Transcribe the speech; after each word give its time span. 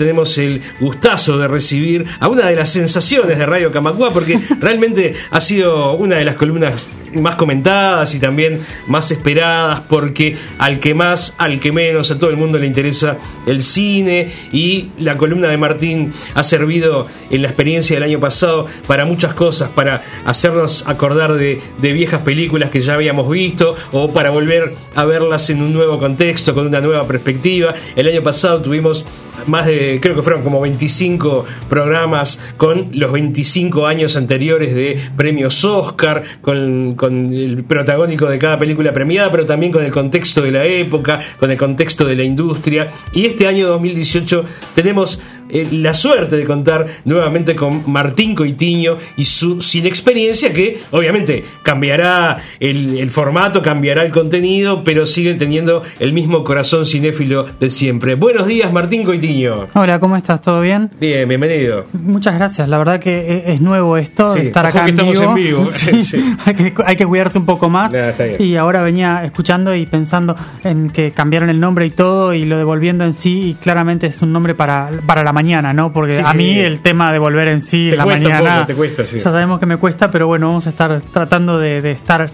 tenemos 0.00 0.38
el 0.38 0.62
gustazo 0.78 1.38
de 1.38 1.48
recibir 1.48 2.06
a 2.20 2.28
una 2.28 2.46
de 2.46 2.54
las 2.54 2.70
sensaciones 2.70 3.36
de 3.36 3.44
Radio 3.44 3.72
Camacua 3.72 4.12
porque 4.12 4.38
realmente 4.60 5.12
ha 5.32 5.40
sido 5.40 5.94
una 5.94 6.14
de 6.14 6.24
las 6.24 6.36
columnas 6.36 6.88
más 7.14 7.34
comentadas 7.34 8.14
y 8.14 8.20
también 8.20 8.60
más 8.86 9.10
esperadas 9.10 9.80
porque 9.88 10.36
al 10.58 10.78
que 10.78 10.94
más, 10.94 11.34
al 11.36 11.58
que 11.58 11.72
menos, 11.72 12.12
a 12.12 12.18
todo 12.18 12.30
el 12.30 12.36
mundo 12.36 12.58
le 12.58 12.68
interesa 12.68 13.18
el 13.44 13.64
cine 13.64 14.32
y 14.52 14.90
la 14.98 15.16
columna 15.16 15.48
de 15.48 15.56
Martín 15.56 16.12
ha 16.34 16.44
servido 16.44 17.08
en 17.32 17.42
la 17.42 17.48
experiencia 17.48 17.96
del 17.96 18.04
año 18.04 18.20
pasado 18.20 18.66
para 18.86 19.04
muchas 19.04 19.34
cosas, 19.34 19.70
para 19.70 20.02
hacernos 20.24 20.84
acordar 20.86 21.34
de, 21.34 21.60
de 21.78 21.92
viejas 21.92 22.22
películas 22.22 22.70
que 22.70 22.82
ya 22.82 22.94
habíamos 22.94 23.28
visto 23.28 23.74
o 23.90 24.12
para 24.12 24.30
volver 24.30 24.76
a 24.94 25.04
verlas 25.04 25.50
en 25.50 25.60
un 25.60 25.72
nuevo 25.72 25.98
contexto, 25.98 26.54
con 26.54 26.68
una 26.68 26.80
nueva 26.80 27.04
perspectiva. 27.04 27.74
El 27.96 28.06
año 28.06 28.22
pasado 28.22 28.62
tuvimos 28.62 29.04
más 29.48 29.66
de, 29.66 29.98
creo 30.00 30.14
que 30.14 30.22
fueron 30.22 30.42
como 30.42 30.60
25 30.60 31.44
programas 31.68 32.38
con 32.56 32.90
los 32.92 33.12
25 33.12 33.86
años 33.86 34.16
anteriores 34.16 34.74
de 34.74 34.98
premios 35.16 35.64
Oscar, 35.64 36.22
con, 36.40 36.96
el 37.32 37.64
protagónico 37.64 38.26
de 38.26 38.38
cada 38.38 38.58
película 38.58 38.92
premiada, 38.92 39.30
pero 39.30 39.46
también 39.46 39.72
con 39.72 39.84
el 39.84 39.90
contexto 39.90 40.42
de 40.42 40.50
la 40.50 40.64
época, 40.64 41.18
con 41.38 41.50
el 41.50 41.56
contexto 41.56 42.04
de 42.04 42.16
la 42.16 42.24
industria. 42.24 42.88
Y 43.12 43.26
este 43.26 43.46
año 43.46 43.68
2018 43.68 44.44
tenemos 44.74 45.20
eh, 45.50 45.66
la 45.72 45.94
suerte 45.94 46.36
de 46.36 46.44
contar 46.44 46.86
nuevamente 47.04 47.56
con 47.56 47.90
Martín 47.90 48.34
Coitiño 48.34 48.96
y 49.16 49.24
su 49.24 49.62
sin 49.62 49.86
experiencia 49.86 50.52
que 50.52 50.78
obviamente 50.90 51.42
cambiará 51.62 52.42
el, 52.60 52.98
el, 52.98 53.10
formato, 53.10 53.62
cambiará 53.62 54.04
el 54.04 54.12
contenido, 54.12 54.84
pero 54.84 55.06
sigue 55.06 55.34
teniendo 55.34 55.82
el 56.00 56.12
mismo 56.12 56.44
corazón 56.44 56.84
cinéfilo 56.84 57.46
de 57.58 57.70
siempre. 57.70 58.14
Buenos 58.14 58.46
días 58.46 58.72
Martín 58.72 59.04
Coitiño. 59.04 59.37
Hola, 59.46 60.00
¿cómo 60.00 60.16
estás? 60.16 60.42
¿Todo 60.42 60.60
bien? 60.60 60.90
Bien, 61.00 61.28
bienvenido. 61.28 61.84
Muchas 61.92 62.34
gracias, 62.34 62.68
la 62.68 62.78
verdad 62.78 62.98
que 62.98 63.16
e, 63.46 63.52
es 63.52 63.60
nuevo 63.60 63.96
esto, 63.96 64.34
Sí, 64.34 64.40
estar 64.40 64.66
acá 64.66 64.84
que 64.84 64.90
en 64.90 64.96
estamos 64.98 65.18
vivo. 65.20 65.30
en 65.30 65.34
vivo. 65.36 65.66
Sí, 65.70 66.02
Sí. 66.08 66.36
Hay, 66.44 66.54
que, 66.54 66.74
hay 66.84 66.96
que 66.96 67.06
cuidarse 67.06 67.38
un 67.38 67.46
poco 67.46 67.68
más. 67.68 67.92
Nah, 67.92 68.08
está 68.08 68.24
bien. 68.24 68.42
y 68.42 68.56
ahora 68.56 68.82
venía 68.82 69.22
escuchando 69.24 69.74
y 69.74 69.86
pensando 69.86 70.34
en 70.64 70.90
que 70.90 71.12
cambiaron 71.12 71.50
el 71.50 71.60
nombre 71.60 71.86
y 71.86 71.90
todo 71.90 72.34
y 72.34 72.44
lo 72.44 72.56
devolviendo 72.58 73.04
en 73.04 73.12
sí 73.12 73.40
y 73.50 73.54
claramente 73.54 74.08
es 74.08 74.20
un 74.22 74.32
nombre 74.32 74.54
para, 74.54 74.90
para 75.06 75.22
la 75.22 75.32
mañana, 75.32 75.72
¿no? 75.72 75.92
Porque 75.92 76.20
a 76.24 76.34
mí 76.34 76.58
el 76.58 76.80
tema 76.80 77.12
de 77.12 77.18
volver 77.18 77.48
en 77.48 77.60
sí 77.60 77.88
Te 77.90 77.96
la 77.96 78.04
cuesta 78.04 78.28
mañana 78.28 78.54
poco, 78.54 78.66
te 78.66 78.74
cuesta, 78.74 79.04
sí. 79.04 79.18
ya 79.18 79.30
sabemos 79.30 79.60
que 79.60 79.66
me 79.66 79.76
cuesta, 79.76 80.10
pero 80.10 80.26
bueno, 80.26 80.48
vamos 80.48 80.66
a 80.66 80.70
estar 80.70 81.00
tratando 81.12 81.58
de, 81.58 81.80
de 81.80 81.92
estar 81.92 82.28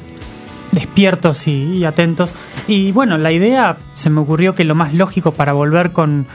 despiertos 0.73 1.47
y, 1.47 1.75
y 1.77 1.85
atentos. 1.85 2.35
Y 2.67 2.93
bueno, 2.93 3.17
la 3.19 3.33
idea 3.33 3.77
se 3.93 4.11
me 4.11 4.21
ocurrió 4.21 4.55
que 4.55 4.65
lo 4.65 4.75
más 4.75 4.93
lógico 4.95 5.33
para 5.33 5.53
volver 5.53 5.93
con, 5.93 6.27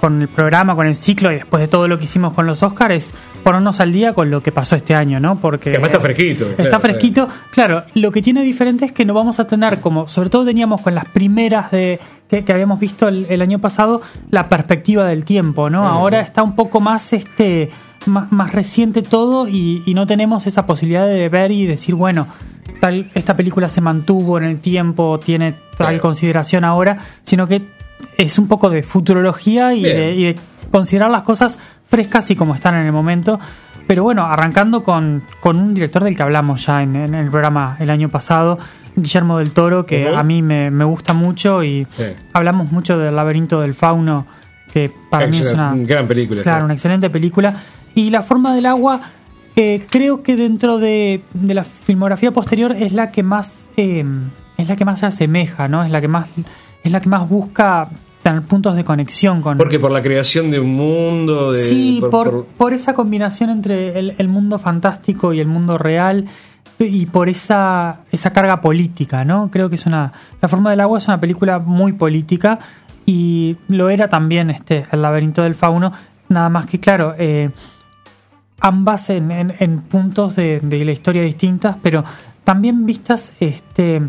con 0.00 0.22
el 0.22 0.28
programa, 0.28 0.74
con 0.74 0.86
el 0.86 0.94
ciclo 0.94 1.30
y 1.30 1.34
después 1.36 1.60
de 1.60 1.68
todo 1.68 1.86
lo 1.88 1.98
que 1.98 2.04
hicimos 2.04 2.32
con 2.32 2.46
los 2.46 2.62
Oscars 2.62 2.94
es 2.94 3.14
ponernos 3.44 3.80
al 3.80 3.92
día 3.92 4.12
con 4.12 4.30
lo 4.30 4.42
que 4.42 4.50
pasó 4.52 4.74
este 4.76 4.94
año, 4.94 5.20
¿no? 5.20 5.36
Porque 5.38 5.64
Que 5.64 5.70
además 5.76 5.90
está 5.90 6.00
fresquito. 6.00 6.44
Está 6.50 6.62
claro, 6.64 6.80
fresquito. 6.80 7.28
Claro, 7.50 7.84
lo 7.94 8.10
que 8.10 8.22
tiene 8.22 8.42
diferente 8.42 8.84
es 8.86 8.92
que 8.92 9.04
no 9.04 9.14
vamos 9.14 9.38
a 9.40 9.46
tener 9.46 9.80
como, 9.80 10.08
sobre 10.08 10.30
todo 10.30 10.44
teníamos 10.44 10.80
con 10.80 10.94
las 10.94 11.04
primeras 11.06 11.70
de 11.70 12.00
que, 12.28 12.44
que 12.44 12.52
habíamos 12.52 12.80
visto 12.80 13.08
el, 13.08 13.26
el 13.28 13.42
año 13.42 13.58
pasado, 13.58 14.00
la 14.30 14.48
perspectiva 14.48 15.04
del 15.04 15.24
tiempo, 15.24 15.68
¿no? 15.70 15.86
Ahora 15.86 16.20
está 16.20 16.42
un 16.42 16.54
poco 16.56 16.80
más 16.80 17.12
este 17.12 17.70
más, 18.06 18.32
más 18.32 18.52
reciente 18.52 19.02
todo 19.02 19.46
y, 19.46 19.82
y 19.84 19.92
no 19.94 20.06
tenemos 20.06 20.46
esa 20.46 20.64
posibilidad 20.64 21.06
de 21.06 21.28
ver 21.28 21.50
y 21.52 21.66
decir, 21.66 21.94
bueno, 21.94 22.26
tal, 22.80 23.10
esta 23.14 23.36
película 23.36 23.68
se 23.68 23.80
mantuvo 23.82 24.38
en 24.38 24.44
el 24.44 24.60
tiempo, 24.60 25.20
tiene 25.20 25.52
tal 25.76 25.88
Claro. 25.88 26.00
consideración 26.00 26.64
ahora, 26.64 26.96
sino 27.22 27.46
que 27.46 27.62
es 28.16 28.38
un 28.38 28.48
poco 28.48 28.70
de 28.70 28.82
futurología 28.82 29.74
y 29.74 29.82
de, 29.82 30.14
y 30.14 30.24
de 30.24 30.36
considerar 30.70 31.10
las 31.10 31.22
cosas 31.22 31.58
frescas 31.88 32.30
y 32.30 32.36
como 32.36 32.54
están 32.54 32.74
en 32.76 32.86
el 32.86 32.92
momento. 32.92 33.38
Pero 33.86 34.04
bueno, 34.04 34.24
arrancando 34.24 34.82
con, 34.84 35.22
con 35.40 35.56
un 35.58 35.74
director 35.74 36.04
del 36.04 36.16
que 36.16 36.22
hablamos 36.22 36.64
ya 36.66 36.82
en, 36.82 36.94
en 36.96 37.14
el 37.14 37.30
programa 37.30 37.76
el 37.80 37.90
año 37.90 38.08
pasado, 38.08 38.58
Guillermo 38.94 39.38
del 39.38 39.50
Toro, 39.52 39.84
que 39.86 40.08
a 40.08 40.22
mí 40.22 40.42
me, 40.42 40.70
me 40.70 40.84
gusta 40.84 41.12
mucho 41.12 41.62
y 41.64 41.86
Sí. 41.90 42.04
hablamos 42.32 42.70
mucho 42.70 42.98
del 42.98 43.16
laberinto 43.16 43.60
del 43.60 43.74
fauno, 43.74 44.26
que 44.72 44.92
para 45.10 45.26
mí 45.26 45.38
es 45.38 45.52
una, 45.52 45.74
gran 45.74 46.06
película. 46.06 46.42
Claro, 46.42 46.64
una 46.66 46.74
excelente 46.74 47.10
película. 47.10 47.54
Y 47.94 48.10
La 48.10 48.22
forma 48.22 48.54
del 48.54 48.66
agua, 48.66 49.00
eh, 49.56 49.84
creo 49.90 50.22
que 50.22 50.36
dentro 50.36 50.78
de, 50.78 51.22
de 51.34 51.54
la 51.54 51.64
filmografía 51.64 52.30
posterior 52.30 52.70
es 52.72 52.92
la 52.92 53.10
que 53.10 53.24
más 53.24 53.68
eh, 53.76 54.04
es 54.56 54.68
la 54.68 54.76
que 54.76 54.84
más 54.84 55.00
se 55.00 55.06
asemeja, 55.06 55.66
¿no? 55.66 55.82
Es 55.82 55.90
la 55.90 56.00
que 56.00 56.06
más 56.08 56.28
es 56.84 56.92
la 56.92 57.00
que 57.00 57.08
más 57.08 57.28
busca 57.28 57.88
tener 58.22 58.42
puntos 58.42 58.76
de 58.76 58.84
conexión 58.84 59.40
con. 59.42 59.56
Porque 59.56 59.78
por 59.78 59.90
la 59.90 60.02
creación 60.02 60.50
de 60.50 60.60
un 60.60 60.74
mundo, 60.74 61.52
de, 61.52 61.62
sí, 61.62 62.02
por, 62.10 62.44
por 62.46 62.72
esa 62.74 62.94
combinación 62.94 63.50
entre 63.50 63.98
el, 63.98 64.14
el 64.18 64.28
mundo 64.28 64.58
fantástico 64.58 65.32
y 65.32 65.40
el 65.40 65.46
mundo 65.46 65.78
real 65.78 66.26
y 66.78 67.06
por 67.06 67.28
esa, 67.28 68.00
esa 68.10 68.32
carga 68.32 68.60
política, 68.60 69.24
¿no? 69.24 69.50
Creo 69.50 69.68
que 69.68 69.74
es 69.76 69.86
una. 69.86 70.12
La 70.40 70.48
forma 70.48 70.70
del 70.70 70.80
agua 70.80 70.98
es 70.98 71.06
una 71.08 71.20
película 71.20 71.58
muy 71.58 71.92
política 71.92 72.58
y 73.06 73.56
lo 73.68 73.88
era 73.90 74.08
también 74.08 74.50
este 74.50 74.84
El 74.92 75.02
laberinto 75.02 75.42
del 75.42 75.54
fauno, 75.54 75.92
nada 76.28 76.48
más 76.48 76.66
que 76.66 76.78
claro. 76.80 77.14
eh, 77.18 77.50
ambas 78.60 79.08
en, 79.10 79.30
en- 79.30 79.54
en 79.58 79.80
puntos 79.82 80.36
de, 80.36 80.60
de 80.60 80.84
la 80.84 80.92
historia 80.92 81.22
distintas, 81.22 81.76
pero 81.82 82.04
también 82.44 82.84
vistas 82.84 83.32
este, 83.40 84.02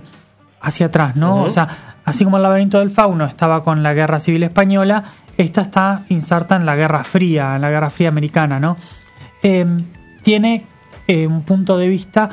hacia 0.61 0.87
atrás, 0.87 1.15
¿no? 1.15 1.43
O 1.43 1.49
sea, 1.49 1.90
así 2.05 2.23
como 2.23 2.37
el 2.37 2.43
laberinto 2.43 2.79
del 2.79 2.89
fauno 2.89 3.25
estaba 3.25 3.63
con 3.63 3.83
la 3.83 3.93
guerra 3.93 4.19
civil 4.19 4.43
española, 4.43 5.03
esta 5.37 5.61
está 5.61 6.03
inserta 6.09 6.55
en 6.55 6.65
la 6.65 6.75
guerra 6.75 7.03
fría, 7.03 7.55
en 7.55 7.61
la 7.61 7.69
guerra 7.69 7.89
fría 7.89 8.09
americana, 8.09 8.59
¿no? 8.59 8.75
Eh, 9.43 9.65
tiene 10.23 10.65
eh, 11.07 11.27
un 11.27 11.43
punto 11.43 11.77
de 11.77 11.87
vista 11.87 12.29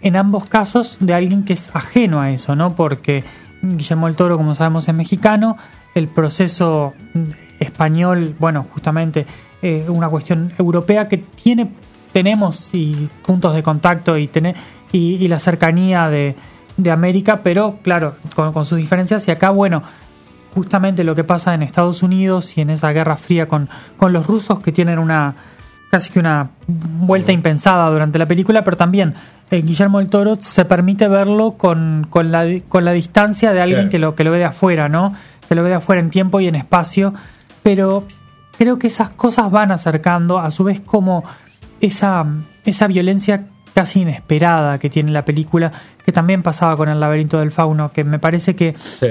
en 0.00 0.16
ambos 0.16 0.48
casos 0.48 0.98
de 1.00 1.14
alguien 1.14 1.44
que 1.44 1.54
es 1.54 1.70
ajeno 1.74 2.20
a 2.20 2.30
eso, 2.30 2.54
¿no? 2.54 2.74
Porque 2.74 3.24
Guillermo 3.62 4.06
del 4.06 4.16
Toro, 4.16 4.36
como 4.36 4.54
sabemos, 4.54 4.88
es 4.88 4.94
mexicano, 4.94 5.56
el 5.94 6.08
proceso 6.08 6.94
español, 7.58 8.34
bueno, 8.38 8.66
justamente 8.72 9.26
eh, 9.62 9.86
una 9.88 10.08
cuestión 10.08 10.52
europea 10.58 11.06
que 11.06 11.18
tiene, 11.18 11.70
tenemos 12.12 12.70
y 12.74 13.08
puntos 13.24 13.54
de 13.54 13.62
contacto 13.62 14.16
y, 14.16 14.28
tener, 14.28 14.54
y 14.92 15.26
la 15.28 15.38
cercanía 15.38 16.08
de, 16.08 16.36
de 16.76 16.90
América, 16.90 17.40
pero 17.42 17.78
claro, 17.82 18.14
con, 18.34 18.52
con 18.52 18.64
sus 18.64 18.78
diferencias. 18.78 19.26
Y 19.28 19.30
acá, 19.30 19.50
bueno, 19.50 19.82
justamente 20.54 21.04
lo 21.04 21.14
que 21.14 21.24
pasa 21.24 21.54
en 21.54 21.62
Estados 21.62 22.02
Unidos 22.02 22.56
y 22.56 22.62
en 22.62 22.70
esa 22.70 22.90
guerra 22.92 23.16
fría 23.16 23.46
con, 23.46 23.68
con 23.96 24.12
los 24.12 24.26
rusos 24.26 24.60
que 24.60 24.72
tienen 24.72 24.98
una 24.98 25.34
casi 25.90 26.12
que 26.12 26.18
una 26.18 26.50
vuelta 26.66 27.30
impensada 27.30 27.88
durante 27.90 28.18
la 28.18 28.26
película, 28.26 28.64
pero 28.64 28.76
también 28.76 29.14
eh, 29.50 29.62
Guillermo 29.62 29.98
del 29.98 30.10
Toro 30.10 30.36
se 30.40 30.64
permite 30.64 31.06
verlo 31.08 31.52
con, 31.52 32.06
con, 32.10 32.32
la, 32.32 32.44
con 32.68 32.84
la 32.84 32.92
distancia 32.92 33.52
de 33.52 33.60
alguien 33.62 33.78
Claro. 33.82 33.90
que, 33.90 33.98
lo, 34.00 34.14
que 34.16 34.24
lo 34.24 34.32
ve 34.32 34.38
de 34.38 34.44
afuera, 34.46 34.88
¿no? 34.88 35.14
Que 35.48 35.54
lo 35.54 35.62
ve 35.62 35.68
de 35.68 35.76
afuera 35.76 36.00
en 36.00 36.10
tiempo 36.10 36.40
y 36.40 36.48
en 36.48 36.56
espacio, 36.56 37.14
pero 37.62 38.04
creo 38.58 38.78
que 38.78 38.88
esas 38.88 39.10
cosas 39.10 39.50
van 39.50 39.70
acercando, 39.70 40.38
a 40.38 40.50
su 40.50 40.64
vez 40.64 40.80
como 40.80 41.22
esa, 41.80 42.26
esa 42.64 42.86
violencia 42.88 43.44
casi 43.76 44.00
inesperada 44.00 44.78
que 44.78 44.88
tiene 44.88 45.10
la 45.12 45.22
película, 45.26 45.70
que 46.02 46.10
también 46.10 46.42
pasaba 46.42 46.78
con 46.78 46.88
el 46.88 46.98
laberinto 46.98 47.38
del 47.38 47.50
fauno, 47.50 47.92
que 47.92 48.04
me 48.04 48.18
parece 48.18 48.56
que 48.56 48.72
Sí. 48.78 49.06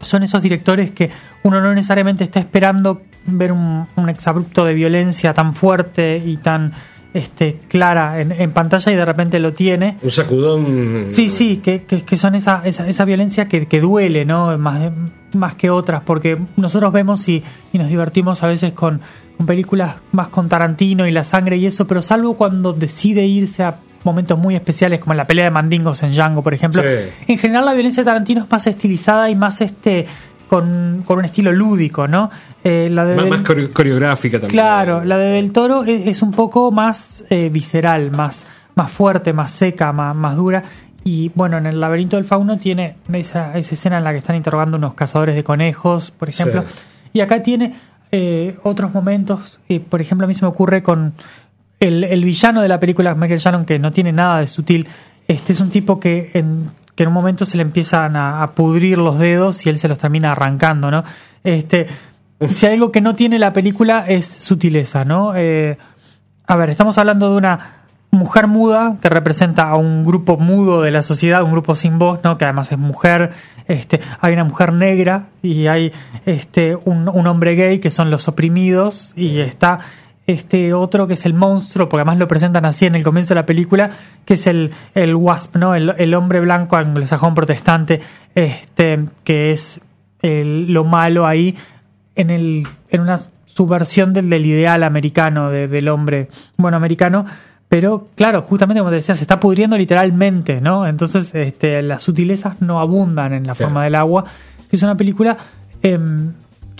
son 0.00 0.22
esos 0.22 0.42
directores 0.42 0.92
que 0.92 1.10
uno 1.42 1.60
no 1.60 1.74
necesariamente 1.74 2.24
está 2.24 2.40
esperando 2.40 3.02
ver 3.26 3.52
un, 3.52 3.86
un 3.94 4.08
exabrupto 4.08 4.64
de 4.64 4.72
violencia 4.72 5.34
tan 5.34 5.54
fuerte 5.54 6.16
y 6.16 6.38
tan 6.38 6.72
este, 7.12 7.60
clara 7.68 8.18
en, 8.22 8.32
en 8.32 8.50
pantalla 8.52 8.90
y 8.90 8.96
de 8.96 9.04
repente 9.04 9.38
lo 9.38 9.52
tiene. 9.52 9.98
Un 10.02 10.10
sacudón. 10.10 11.04
Sí, 11.08 11.28
sí, 11.28 11.58
que, 11.58 11.82
que, 11.82 12.00
que 12.00 12.16
son 12.16 12.34
esa, 12.34 12.62
esa, 12.64 12.88
esa 12.88 13.04
violencia 13.04 13.46
que, 13.46 13.66
que 13.66 13.78
duele, 13.80 14.24
¿no? 14.24 14.56
Más, 14.56 14.90
más 15.34 15.54
que 15.56 15.68
otras, 15.68 16.00
porque 16.06 16.38
nosotros 16.56 16.90
vemos 16.94 17.28
y, 17.28 17.42
y 17.74 17.78
nos 17.78 17.88
divertimos 17.90 18.42
a 18.42 18.46
veces 18.46 18.72
con, 18.72 19.02
con 19.36 19.44
películas 19.44 19.96
más 20.12 20.28
con 20.28 20.48
Tarantino 20.48 21.06
y 21.06 21.10
la 21.12 21.22
sangre 21.24 21.58
y 21.58 21.66
eso, 21.66 21.86
pero 21.86 22.00
salvo 22.00 22.34
cuando 22.38 22.72
decide 22.72 23.26
irse 23.26 23.62
a 23.62 23.76
momentos 24.04 24.38
muy 24.38 24.54
especiales 24.54 25.00
como 25.00 25.14
la 25.14 25.26
pelea 25.26 25.44
de 25.46 25.50
mandingos 25.50 26.02
en 26.02 26.10
Django, 26.10 26.42
por 26.42 26.54
ejemplo. 26.54 26.82
Sí. 26.82 26.88
En 27.28 27.38
general 27.38 27.64
la 27.64 27.72
violencia 27.74 28.02
de 28.02 28.04
Tarantino 28.06 28.42
es 28.44 28.50
más 28.50 28.66
estilizada 28.66 29.28
y 29.30 29.34
más 29.36 29.60
este 29.60 30.06
con, 30.48 31.02
con 31.06 31.18
un 31.18 31.24
estilo 31.24 31.50
lúdico, 31.52 32.06
¿no? 32.06 32.30
Eh, 32.62 32.88
la 32.90 33.04
de 33.06 33.14
Más, 33.16 33.24
Del- 33.24 33.30
más 33.30 33.40
coreo- 33.42 33.72
coreográfica 33.72 34.38
también. 34.38 34.50
Claro, 34.52 35.02
la 35.04 35.16
de 35.16 35.26
Del 35.32 35.50
Toro 35.52 35.82
es, 35.84 36.06
es 36.06 36.22
un 36.22 36.30
poco 36.32 36.70
más 36.70 37.24
eh, 37.30 37.48
visceral, 37.50 38.10
más, 38.10 38.44
más 38.74 38.90
fuerte, 38.92 39.32
más 39.32 39.50
seca, 39.50 39.92
más, 39.92 40.14
más 40.14 40.36
dura. 40.36 40.62
Y 41.04 41.30
bueno, 41.34 41.56
en 41.58 41.66
el 41.66 41.80
laberinto 41.80 42.16
del 42.16 42.26
fauno 42.26 42.58
tiene 42.58 42.96
esa, 43.14 43.56
esa 43.58 43.74
escena 43.74 43.98
en 43.98 44.04
la 44.04 44.12
que 44.12 44.18
están 44.18 44.36
interrogando 44.36 44.76
unos 44.76 44.94
cazadores 44.94 45.34
de 45.34 45.42
conejos, 45.42 46.10
por 46.10 46.30
Sí. 46.30 46.42
ejemplo. 46.42 46.64
Y 47.14 47.20
acá 47.20 47.42
tiene 47.42 47.74
eh, 48.12 48.58
otros 48.62 48.92
momentos, 48.92 49.58
eh, 49.70 49.80
por 49.80 50.02
ejemplo, 50.02 50.26
a 50.26 50.28
mí 50.28 50.34
se 50.34 50.44
me 50.44 50.48
ocurre 50.50 50.82
con 50.82 51.14
el, 51.82 52.04
el 52.04 52.24
villano 52.24 52.62
de 52.62 52.68
la 52.68 52.78
película, 52.78 53.14
Michael 53.14 53.40
Shannon, 53.40 53.64
que 53.64 53.78
no 53.78 53.90
tiene 53.90 54.12
nada 54.12 54.40
de 54.40 54.46
sutil. 54.46 54.86
Este 55.26 55.52
es 55.52 55.60
un 55.60 55.70
tipo 55.70 55.98
que 55.98 56.30
en, 56.34 56.70
que 56.94 57.02
en 57.02 57.08
un 57.08 57.14
momento 57.14 57.44
se 57.44 57.56
le 57.56 57.62
empiezan 57.62 58.16
a, 58.16 58.42
a 58.42 58.52
pudrir 58.52 58.98
los 58.98 59.18
dedos 59.18 59.66
y 59.66 59.68
él 59.68 59.78
se 59.78 59.88
los 59.88 59.98
termina 59.98 60.32
arrancando, 60.32 60.90
¿no? 60.90 61.02
Este, 61.42 61.86
si 62.48 62.66
hay 62.66 62.74
algo 62.74 62.92
que 62.92 63.00
no 63.00 63.14
tiene 63.14 63.38
la 63.38 63.52
película 63.52 64.04
es 64.06 64.26
sutileza, 64.26 65.04
¿no? 65.04 65.34
Eh, 65.34 65.76
a 66.46 66.56
ver, 66.56 66.70
estamos 66.70 66.98
hablando 66.98 67.30
de 67.30 67.36
una 67.36 67.58
mujer 68.12 68.46
muda 68.46 68.98
que 69.00 69.08
representa 69.08 69.70
a 69.70 69.76
un 69.76 70.04
grupo 70.04 70.36
mudo 70.36 70.82
de 70.82 70.90
la 70.90 71.00
sociedad, 71.02 71.42
un 71.42 71.52
grupo 71.52 71.74
sin 71.74 71.98
voz, 71.98 72.20
¿no? 72.22 72.36
Que 72.36 72.44
además 72.44 72.70
es 72.70 72.78
mujer. 72.78 73.32
Este, 73.66 74.00
hay 74.20 74.34
una 74.34 74.44
mujer 74.44 74.72
negra 74.72 75.28
y 75.42 75.66
hay 75.66 75.92
este 76.26 76.76
un, 76.76 77.08
un 77.08 77.26
hombre 77.26 77.54
gay 77.54 77.78
que 77.78 77.90
son 77.90 78.10
los 78.10 78.28
oprimidos 78.28 79.14
y 79.16 79.40
está 79.40 79.78
este 80.26 80.72
otro 80.72 81.06
que 81.08 81.14
es 81.14 81.26
el 81.26 81.34
monstruo, 81.34 81.88
porque 81.88 82.02
además 82.02 82.18
lo 82.18 82.28
presentan 82.28 82.64
así 82.64 82.86
en 82.86 82.94
el 82.94 83.02
comienzo 83.02 83.34
de 83.34 83.40
la 83.40 83.46
película, 83.46 83.90
que 84.24 84.34
es 84.34 84.46
el, 84.46 84.70
el 84.94 85.14
Wasp, 85.16 85.56
¿no? 85.56 85.74
El, 85.74 85.94
el 85.98 86.14
hombre 86.14 86.40
blanco 86.40 86.76
anglosajón 86.76 87.34
protestante, 87.34 88.00
este, 88.34 89.04
que 89.24 89.50
es 89.50 89.80
el- 90.22 90.72
lo 90.72 90.84
malo 90.84 91.26
ahí 91.26 91.56
en 92.14 92.30
el, 92.30 92.66
en 92.90 93.00
una 93.00 93.18
subversión 93.46 94.12
del, 94.12 94.30
del 94.30 94.46
ideal 94.46 94.82
americano, 94.84 95.50
de- 95.50 95.66
del 95.68 95.88
hombre, 95.88 96.28
bueno, 96.56 96.76
americano, 96.76 97.24
pero 97.68 98.08
claro, 98.14 98.42
justamente 98.42 98.80
como 98.80 98.90
te 98.90 98.96
decía, 98.96 99.14
se 99.14 99.24
está 99.24 99.40
pudriendo 99.40 99.76
literalmente, 99.76 100.60
¿no? 100.60 100.86
Entonces, 100.86 101.34
este, 101.34 101.82
las 101.82 102.02
sutilezas 102.02 102.60
no 102.62 102.78
abundan 102.80 103.32
en 103.32 103.46
la 103.46 103.54
Claro. 103.54 103.68
forma 103.70 103.84
del 103.84 103.94
agua, 103.96 104.24
es 104.70 104.82
una 104.82 104.94
película 104.94 105.36
em, 105.82 106.32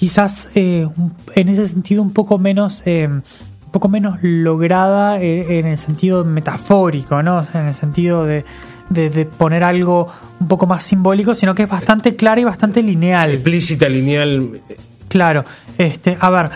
quizás 0.03 0.51
eh, 0.57 0.89
en 1.37 1.49
ese 1.49 1.65
sentido 1.69 2.03
un 2.03 2.13
poco 2.13 2.37
menos 2.37 2.83
em, 2.87 3.19
un 3.67 3.71
poco 3.71 3.89
menos 3.89 4.19
lograda 4.21 5.21
eh, 5.23 5.61
en 5.61 5.67
el 5.69 5.79
sentido 5.79 6.25
metafórico, 6.25 7.23
¿no? 7.23 7.37
O 7.39 7.43
sea, 7.45 7.61
en 7.61 7.69
el 7.69 7.73
sentido 7.75 8.25
de, 8.27 8.45
de- 8.91 9.11
de 9.11 9.27
poner 9.27 9.63
algo 9.63 10.09
un 10.41 10.49
poco 10.49 10.67
más 10.67 10.83
simbólico, 10.83 11.37
sino 11.37 11.55
que 11.55 11.63
es 11.63 11.69
bastante 11.69 12.17
clara 12.17 12.41
y 12.41 12.45
bastante 12.45 12.83
lineal. 12.83 13.31
Explícita, 13.31 13.89
lineal. 13.89 14.61
Claro. 15.07 15.45
Este, 15.79 16.17
a 16.19 16.31
ver. 16.31 16.51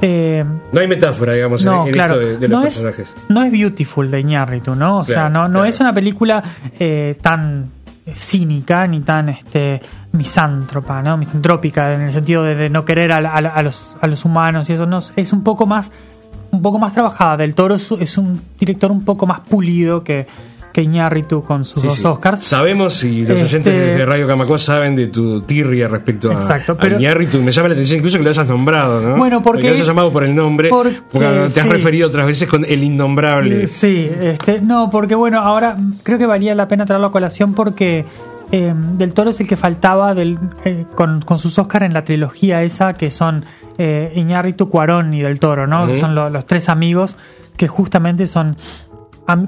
eh, 0.00 0.44
No 0.72 0.78
hay 0.80 0.86
metáfora, 0.86 1.32
digamos, 1.32 1.64
en- 1.64 1.72
no, 1.72 1.86
en, 1.88 1.92
claro. 1.92 2.14
esto 2.14 2.26
de, 2.26 2.38
de 2.38 2.48
los 2.48 2.60
no, 2.60 2.64
es, 2.68 2.74
personajes. 2.80 3.14
no 3.28 3.42
es 3.42 3.50
Beautiful 3.50 4.08
de 4.08 4.20
Iñárritu, 4.20 4.76
¿no? 4.76 4.98
O 5.00 5.04
sea, 5.04 5.28
no, 5.28 5.48
no 5.48 5.54
claro. 5.54 5.64
es 5.64 5.80
una 5.80 5.92
película 5.92 6.44
eh, 6.78 7.18
tan 7.20 7.72
cínica 8.14 8.86
ni 8.86 9.00
tan 9.00 9.30
este 9.30 9.80
misántropa, 10.14 11.02
¿no? 11.02 11.16
Misantrópica 11.16 11.94
en 11.94 12.02
el 12.02 12.12
sentido 12.12 12.42
de, 12.42 12.54
de 12.54 12.68
no 12.70 12.84
querer 12.84 13.12
a, 13.12 13.16
a 13.16 13.38
a 13.38 13.62
los, 13.62 13.96
a 14.00 14.06
los 14.06 14.24
humanos 14.24 14.70
y 14.70 14.72
eso 14.72 14.86
no 14.86 15.00
es 15.16 15.32
un 15.32 15.42
poco 15.44 15.66
más 15.66 15.90
un 16.50 16.62
poco 16.62 16.78
más 16.78 16.92
trabajada. 16.94 17.36
Del 17.36 17.54
Toro 17.54 17.74
es, 17.74 17.90
es 17.98 18.16
un 18.16 18.40
director 18.58 18.90
un 18.92 19.04
poco 19.04 19.26
más 19.26 19.40
pulido 19.40 20.04
que, 20.04 20.24
que 20.72 20.82
Iñárritu 20.82 21.42
con 21.42 21.64
sus 21.64 21.82
Sí, 21.82 21.88
dos 21.88 21.96
sí. 21.96 22.06
Oscars. 22.06 22.44
Sabemos 22.44 23.02
y 23.02 23.22
los 23.26 23.40
Este- 23.40 23.44
oyentes 23.70 23.74
de 23.98 24.06
Radio 24.06 24.28
Camacua 24.28 24.56
saben 24.58 24.94
de 24.94 25.08
tu 25.08 25.40
tirria 25.40 25.88
respecto 25.88 26.30
a, 26.30 26.34
Exacto, 26.34 26.72
a 26.72 26.76
pero- 26.76 26.96
Iñárritu. 26.96 27.42
Me 27.42 27.50
llama 27.50 27.68
la 27.68 27.74
atención 27.74 27.98
incluso 27.98 28.18
que 28.18 28.24
lo 28.24 28.30
hayas 28.30 28.46
nombrado, 28.46 29.00
¿no? 29.00 29.16
Bueno, 29.16 29.42
porque 29.42 29.62
Que 29.62 29.66
lo 29.68 29.72
hayas 29.74 29.80
es- 29.82 29.86
llamado 29.88 30.12
por 30.12 30.22
el 30.22 30.34
nombre. 30.36 30.68
porque- 30.70 31.00
te 31.12 31.26
has 31.26 31.52
sí. 31.54 31.60
referido 31.68 32.06
otras 32.06 32.24
veces 32.26 32.48
con 32.48 32.64
el 32.64 32.84
innombrable. 32.84 33.66
Sí, 33.66 34.08
este, 34.22 34.60
no, 34.60 34.90
porque 34.90 35.16
bueno, 35.16 35.40
ahora 35.40 35.76
creo 36.04 36.18
que 36.18 36.26
valía 36.26 36.54
la 36.54 36.68
pena 36.68 36.86
traerlo 36.86 37.08
a 37.08 37.12
colación 37.12 37.52
porque 37.54 38.04
eh, 38.56 38.72
Del 38.74 39.12
Toro 39.14 39.30
es 39.30 39.40
el 39.40 39.48
que 39.48 39.56
faltaba 39.56 40.14
del, 40.14 40.38
eh, 40.64 40.86
con, 40.94 41.20
con 41.22 41.38
sus 41.38 41.58
Oscar 41.58 41.82
en 41.82 41.92
la 41.92 42.04
trilogía 42.04 42.62
esa 42.62 42.92
que 42.92 43.10
son 43.10 43.44
eh, 43.78 44.12
Iñárritu, 44.14 44.68
Cuarón 44.68 45.12
y 45.12 45.22
Del 45.22 45.40
Toro, 45.40 45.66
¿no? 45.66 45.86
Que 45.86 45.96
son 45.96 46.14
lo- 46.14 46.30
los 46.30 46.46
tres 46.46 46.68
amigos 46.68 47.16
que 47.56 47.66
justamente 47.68 48.26
son, 48.26 48.56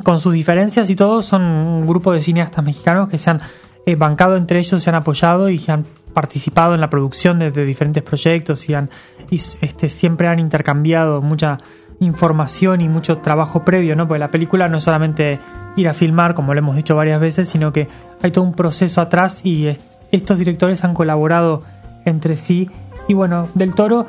con 0.05 0.19
sus 0.21 0.33
diferencias 0.33 0.91
y 0.91 0.97
todo, 0.97 1.23
son 1.23 1.43
un 1.43 1.87
grupo 1.87 2.13
de 2.13 2.21
cineastas 2.21 2.65
mexicanos 2.65 3.09
que 3.09 3.19
se 3.19 3.31
han 3.31 3.41
eh, 3.87 3.95
bancado 3.95 4.37
entre 4.37 4.59
ellos, 4.59 4.83
se 4.83 4.91
han 4.91 4.97
apoyado 4.97 5.49
y 5.49 5.63
han 5.69 5.85
participado 6.13 6.75
en 6.75 6.81
la 6.81 6.89
producción 6.91 7.39
de, 7.39 7.51
de 7.51 7.65
diferentes 7.65 8.03
proyectos 8.03 8.69
y, 8.69 8.75
han, 8.75 8.91
y 9.31 9.37
este, 9.37 9.89
siempre 9.89 10.27
han 10.29 10.39
intercambiado 10.41 11.21
mucha 11.23 11.59
información 12.01 12.81
y 12.81 12.89
mucho 12.89 13.19
trabajo 13.19 13.65
previo, 13.65 13.95
¿no? 13.95 14.09
Porque 14.09 14.19
la 14.19 14.31
película 14.31 14.67
no 14.69 14.79
es 14.79 14.83
solamente 14.85 15.39
ir 15.77 15.89
a 15.89 15.95
filmar, 15.95 16.35
como 16.35 16.53
lo 16.55 16.59
hemos 16.59 16.75
dicho 16.77 16.97
varias 16.97 17.21
veces, 17.21 17.49
sino 17.49 17.73
que 17.73 17.89
hay 18.23 18.31
todo 18.31 18.45
un 18.45 18.55
proceso 18.55 19.01
atrás 19.01 19.41
y 19.45 19.67
es- 19.69 19.81
estos 20.11 20.39
directores 20.39 20.83
han 20.85 20.95
colaborado 20.95 21.63
entre 22.05 22.37
sí. 22.37 22.71
Y 23.09 23.15
bueno, 23.15 23.49
Del 23.55 23.75
Toro, 23.75 24.07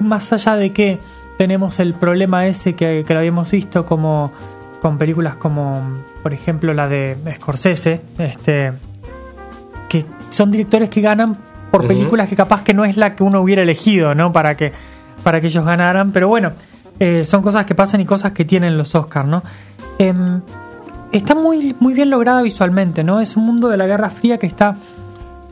más 0.00 0.32
allá 0.32 0.56
de 0.56 0.70
que 0.72 0.98
tenemos 1.38 1.78
el 1.80 1.94
problema 1.94 2.46
ese 2.46 2.74
que, 2.74 3.04
que 3.06 3.12
lo 3.14 3.20
habíamos 3.20 3.50
visto 3.50 3.84
como 3.84 4.32
con 4.80 4.98
películas 4.98 5.36
como, 5.36 5.82
por 6.22 6.32
ejemplo, 6.32 6.72
la 6.74 6.88
de 6.88 7.16
Scorsese, 7.36 8.02
este, 8.18 8.72
que 9.88 10.04
son 10.30 10.50
directores 10.50 10.90
que 10.90 11.00
ganan 11.00 11.36
por 11.70 11.86
películas 11.88 12.28
que 12.28 12.36
capaz 12.36 12.62
que 12.62 12.74
no 12.74 12.84
es 12.84 12.96
la 12.96 13.14
que 13.14 13.24
uno 13.24 13.40
hubiera 13.40 13.62
elegido, 13.62 14.14
¿no? 14.14 14.30
Para 14.32 14.56
que, 14.56 14.72
para 15.22 15.40
que 15.40 15.46
ellos 15.48 15.64
ganaran. 15.64 16.12
Pero 16.12 16.28
bueno, 16.28 16.52
eh, 17.00 17.24
son 17.24 17.42
cosas 17.42 17.66
que 17.66 17.74
pasan 17.74 18.00
y 18.00 18.04
cosas 18.04 18.32
que 18.32 18.44
tienen 18.44 18.76
los 18.76 18.94
Oscars, 18.94 19.26
¿no? 19.28 19.42
Em, 19.98 20.40
está 21.16 21.34
muy, 21.34 21.74
muy 21.80 21.94
bien 21.94 22.10
lograda 22.10 22.42
visualmente, 22.42 23.04
¿no? 23.04 23.20
Es 23.20 23.36
un 23.36 23.46
mundo 23.46 23.68
de 23.68 23.76
la 23.76 23.86
Guerra 23.86 24.10
Fría 24.10 24.38
que 24.38 24.46
está 24.46 24.74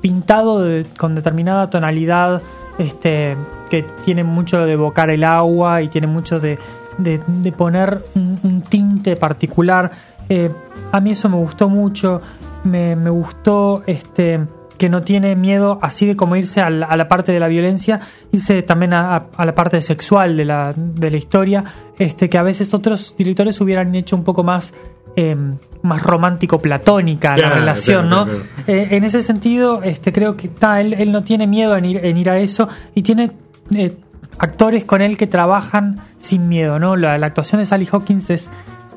pintado 0.00 0.64
con 0.98 1.14
determinada 1.14 1.70
tonalidad, 1.70 2.42
este, 2.78 3.36
que 3.70 3.84
tiene 4.04 4.24
mucho 4.24 4.64
de 4.64 4.72
evocar 4.72 5.10
el 5.10 5.24
agua 5.24 5.82
y 5.82 5.88
tiene 5.88 6.06
mucho 6.06 6.40
de, 6.40 6.58
de- 6.98 7.20
poner 7.52 8.02
un, 8.14 8.62
tinte 8.68 9.16
particular. 9.16 9.90
Eh, 10.28 10.50
a 10.90 11.00
mí 11.00 11.10
eso 11.12 11.28
me 11.28 11.36
gustó 11.36 11.68
mucho, 11.68 12.20
me, 12.64 12.96
me 12.96 13.10
gustó 13.10 13.82
este, 13.86 14.40
que 14.78 14.88
no 14.88 15.02
tiene 15.02 15.36
miedo 15.36 15.78
así 15.82 16.06
de 16.06 16.16
como 16.16 16.34
irse 16.36 16.60
a 16.60 16.70
la, 16.70 16.86
a 16.86 16.96
la 16.96 17.06
parte 17.08 17.30
de 17.32 17.38
la 17.38 17.48
violencia, 17.48 18.00
irse 18.32 18.62
también 18.62 18.94
a, 18.94 19.14
a- 19.16 19.26
a 19.36 19.44
la 19.46 19.54
parte 19.54 19.80
sexual 19.82 20.36
de 20.36 20.44
la, 20.44 20.72
de 20.76 21.10
la 21.10 21.16
historia, 21.16 21.64
este, 21.98 22.28
que 22.28 22.38
a 22.38 22.42
veces 22.42 22.74
otros 22.74 23.14
directores 23.16 23.60
hubieran 23.60 23.94
hecho 23.94 24.16
un 24.16 24.24
poco 24.24 24.42
más... 24.42 24.74
eh, 25.16 25.36
más 25.82 26.02
romántico 26.02 26.60
platónica 26.60 27.36
la 27.36 27.50
relación, 27.50 28.06
claro, 28.08 28.24
¿no? 28.26 28.30
claro, 28.30 28.44
Eh, 28.66 28.88
en 28.92 29.04
ese 29.04 29.20
sentido, 29.22 29.82
este, 29.82 30.12
creo 30.12 30.36
que 30.36 30.46
está, 30.46 30.80
él, 30.80 30.94
él 30.94 31.10
no 31.12 31.22
tiene 31.22 31.46
miedo 31.46 31.76
en 31.76 31.84
ir, 31.84 32.04
en 32.06 32.16
ir 32.16 32.30
a 32.30 32.38
eso 32.38 32.68
y 32.94 33.02
tiene 33.02 33.32
eh, 33.74 33.96
actores 34.38 34.84
con 34.84 35.02
él 35.02 35.16
que 35.16 35.26
trabajan 35.26 36.00
sin 36.18 36.48
miedo, 36.48 36.78
¿no? 36.78 36.96
La, 36.96 37.18
la 37.18 37.26
actuación 37.26 37.60
de 37.60 37.66
Sally 37.66 37.88
Hawkins 37.90 38.30
es 38.30 38.48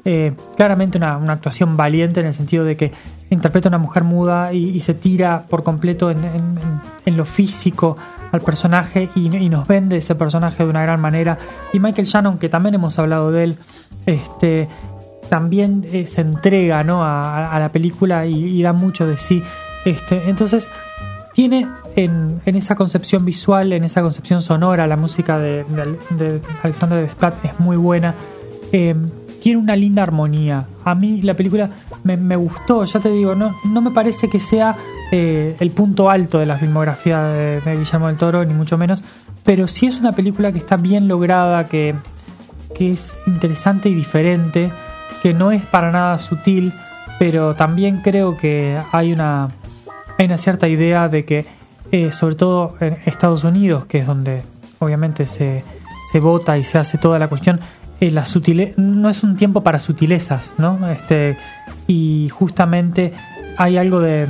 eh, 0.05 0.33
claramente 0.55 0.97
una, 0.99 1.17
una 1.17 1.33
actuación 1.33 1.75
valiente 1.75 2.19
en 2.19 2.27
el 2.27 2.33
sentido 2.35 2.63
de 2.63 2.77
que 2.77 2.91
interpreta 3.31 3.67
a 3.67 3.71
una 3.71 3.79
mujer 3.79 4.03
muda 4.03 4.53
y, 4.53 4.69
y 4.69 4.79
se 4.81 4.93
tira 4.93 5.45
por 5.49 5.63
completo 5.63 6.11
en, 6.11 6.19
en- 6.19 6.25
en- 6.35 6.81
en 7.07 7.17
lo 7.17 7.25
físico 7.25 7.97
al 8.31 8.41
personaje 8.41 9.09
y, 9.15 9.35
y 9.35 9.49
nos 9.49 9.67
vende 9.67 9.97
ese 9.97 10.13
personaje 10.13 10.63
de 10.63 10.69
una 10.69 10.83
gran 10.83 11.01
manera. 11.01 11.39
Y 11.73 11.79
Michael 11.79 12.05
Shannon, 12.07 12.37
que 12.37 12.49
también 12.49 12.75
hemos 12.75 12.99
hablado 12.99 13.31
de 13.31 13.43
él, 13.45 13.57
este, 14.05 14.67
también 15.29 15.85
eh, 15.91 16.07
se 16.07 16.21
entrega 16.21 16.83
¿no? 16.83 17.03
a, 17.03 17.57
la 17.59 17.69
película 17.69 18.25
y, 18.25 18.61
da 18.61 18.73
mucho 18.73 19.07
de 19.07 19.17
sí. 19.17 19.41
Este, 19.85 20.29
entonces, 20.29 20.69
tiene 21.33 21.67
en, 21.95 22.41
en 22.45 22.55
esa 22.55 22.75
concepción 22.75 23.25
visual, 23.25 23.73
en 23.73 23.83
esa 23.83 24.01
concepción 24.01 24.41
sonora, 24.41 24.87
la 24.87 24.97
música 24.97 25.37
de, 25.39 25.63
de, 25.63 25.97
de 26.15 26.41
Alexander 26.63 27.01
Desplat 27.01 27.45
es 27.45 27.59
muy 27.59 27.77
buena. 27.77 28.15
Eh, 28.71 28.95
tiene 29.45 29.61
una 29.61 29.75
linda 29.75 30.01
armonía. 30.01 30.65
A 30.83 30.95
mí 30.95 31.21
la 31.21 31.35
película 31.35 31.69
me, 32.03 32.17
me 32.17 32.35
gustó, 32.35 32.83
ya 32.83 32.99
te 32.99 33.09
digo, 33.09 33.35
no, 33.35 33.55
no 33.65 33.79
me 33.79 33.91
parece 33.91 34.27
que 34.27 34.39
sea 34.39 34.75
eh, 35.11 35.55
el 35.59 35.69
punto 35.69 36.09
alto 36.09 36.39
de 36.39 36.47
la 36.47 36.57
filmografía 36.57 37.21
de, 37.21 37.61
de 37.61 37.77
Guillermo 37.77 38.07
del 38.07 38.17
Toro, 38.17 38.43
ni 38.43 38.55
mucho 38.55 38.75
menos, 38.75 39.03
pero 39.43 39.67
sí 39.67 39.85
es 39.85 39.99
una 39.99 40.13
película 40.13 40.51
que 40.51 40.57
está 40.57 40.77
bien 40.77 41.07
lograda, 41.07 41.65
que, 41.65 41.93
que 42.75 42.91
es 42.91 43.15
interesante 43.27 43.87
y 43.87 43.93
diferente, 43.93 44.71
que 45.25 45.33
no 45.33 45.51
es 45.51 45.65
para 45.65 45.89
nada 45.89 46.19
sutil, 46.19 46.71
pero 47.17 47.55
también 47.55 48.01
creo 48.03 48.37
que 48.37 48.77
hay 48.91 49.11
una, 49.11 49.49
hay 50.19 50.27
una 50.27 50.37
cierta 50.37 50.67
idea 50.67 51.09
de 51.09 51.25
que, 51.25 51.47
eh, 51.91 52.11
sobre 52.11 52.35
todo 52.35 52.75
en 52.79 52.99
Estados 53.07 53.43
Unidos, 53.43 53.87
que 53.87 53.97
es 53.97 54.05
donde 54.05 54.43
obviamente 54.77 55.25
se, 55.25 55.63
se 56.11 56.19
vota 56.19 56.59
y 56.59 56.63
se 56.63 56.77
hace 56.77 56.99
toda 56.99 57.17
la 57.17 57.27
cuestión, 57.27 57.59
eh, 57.99 58.11
la 58.11 58.23
sutile 58.23 58.75
no 58.77 59.09
es 59.09 59.23
un 59.23 59.35
tiempo 59.35 59.63
para 59.63 59.79
sutilezas, 59.79 60.53
¿no? 60.59 60.87
Este, 60.91 61.39
y 61.87 62.29
justamente 62.29 63.11
hay 63.57 63.77
algo 63.77 64.01
de, 64.01 64.27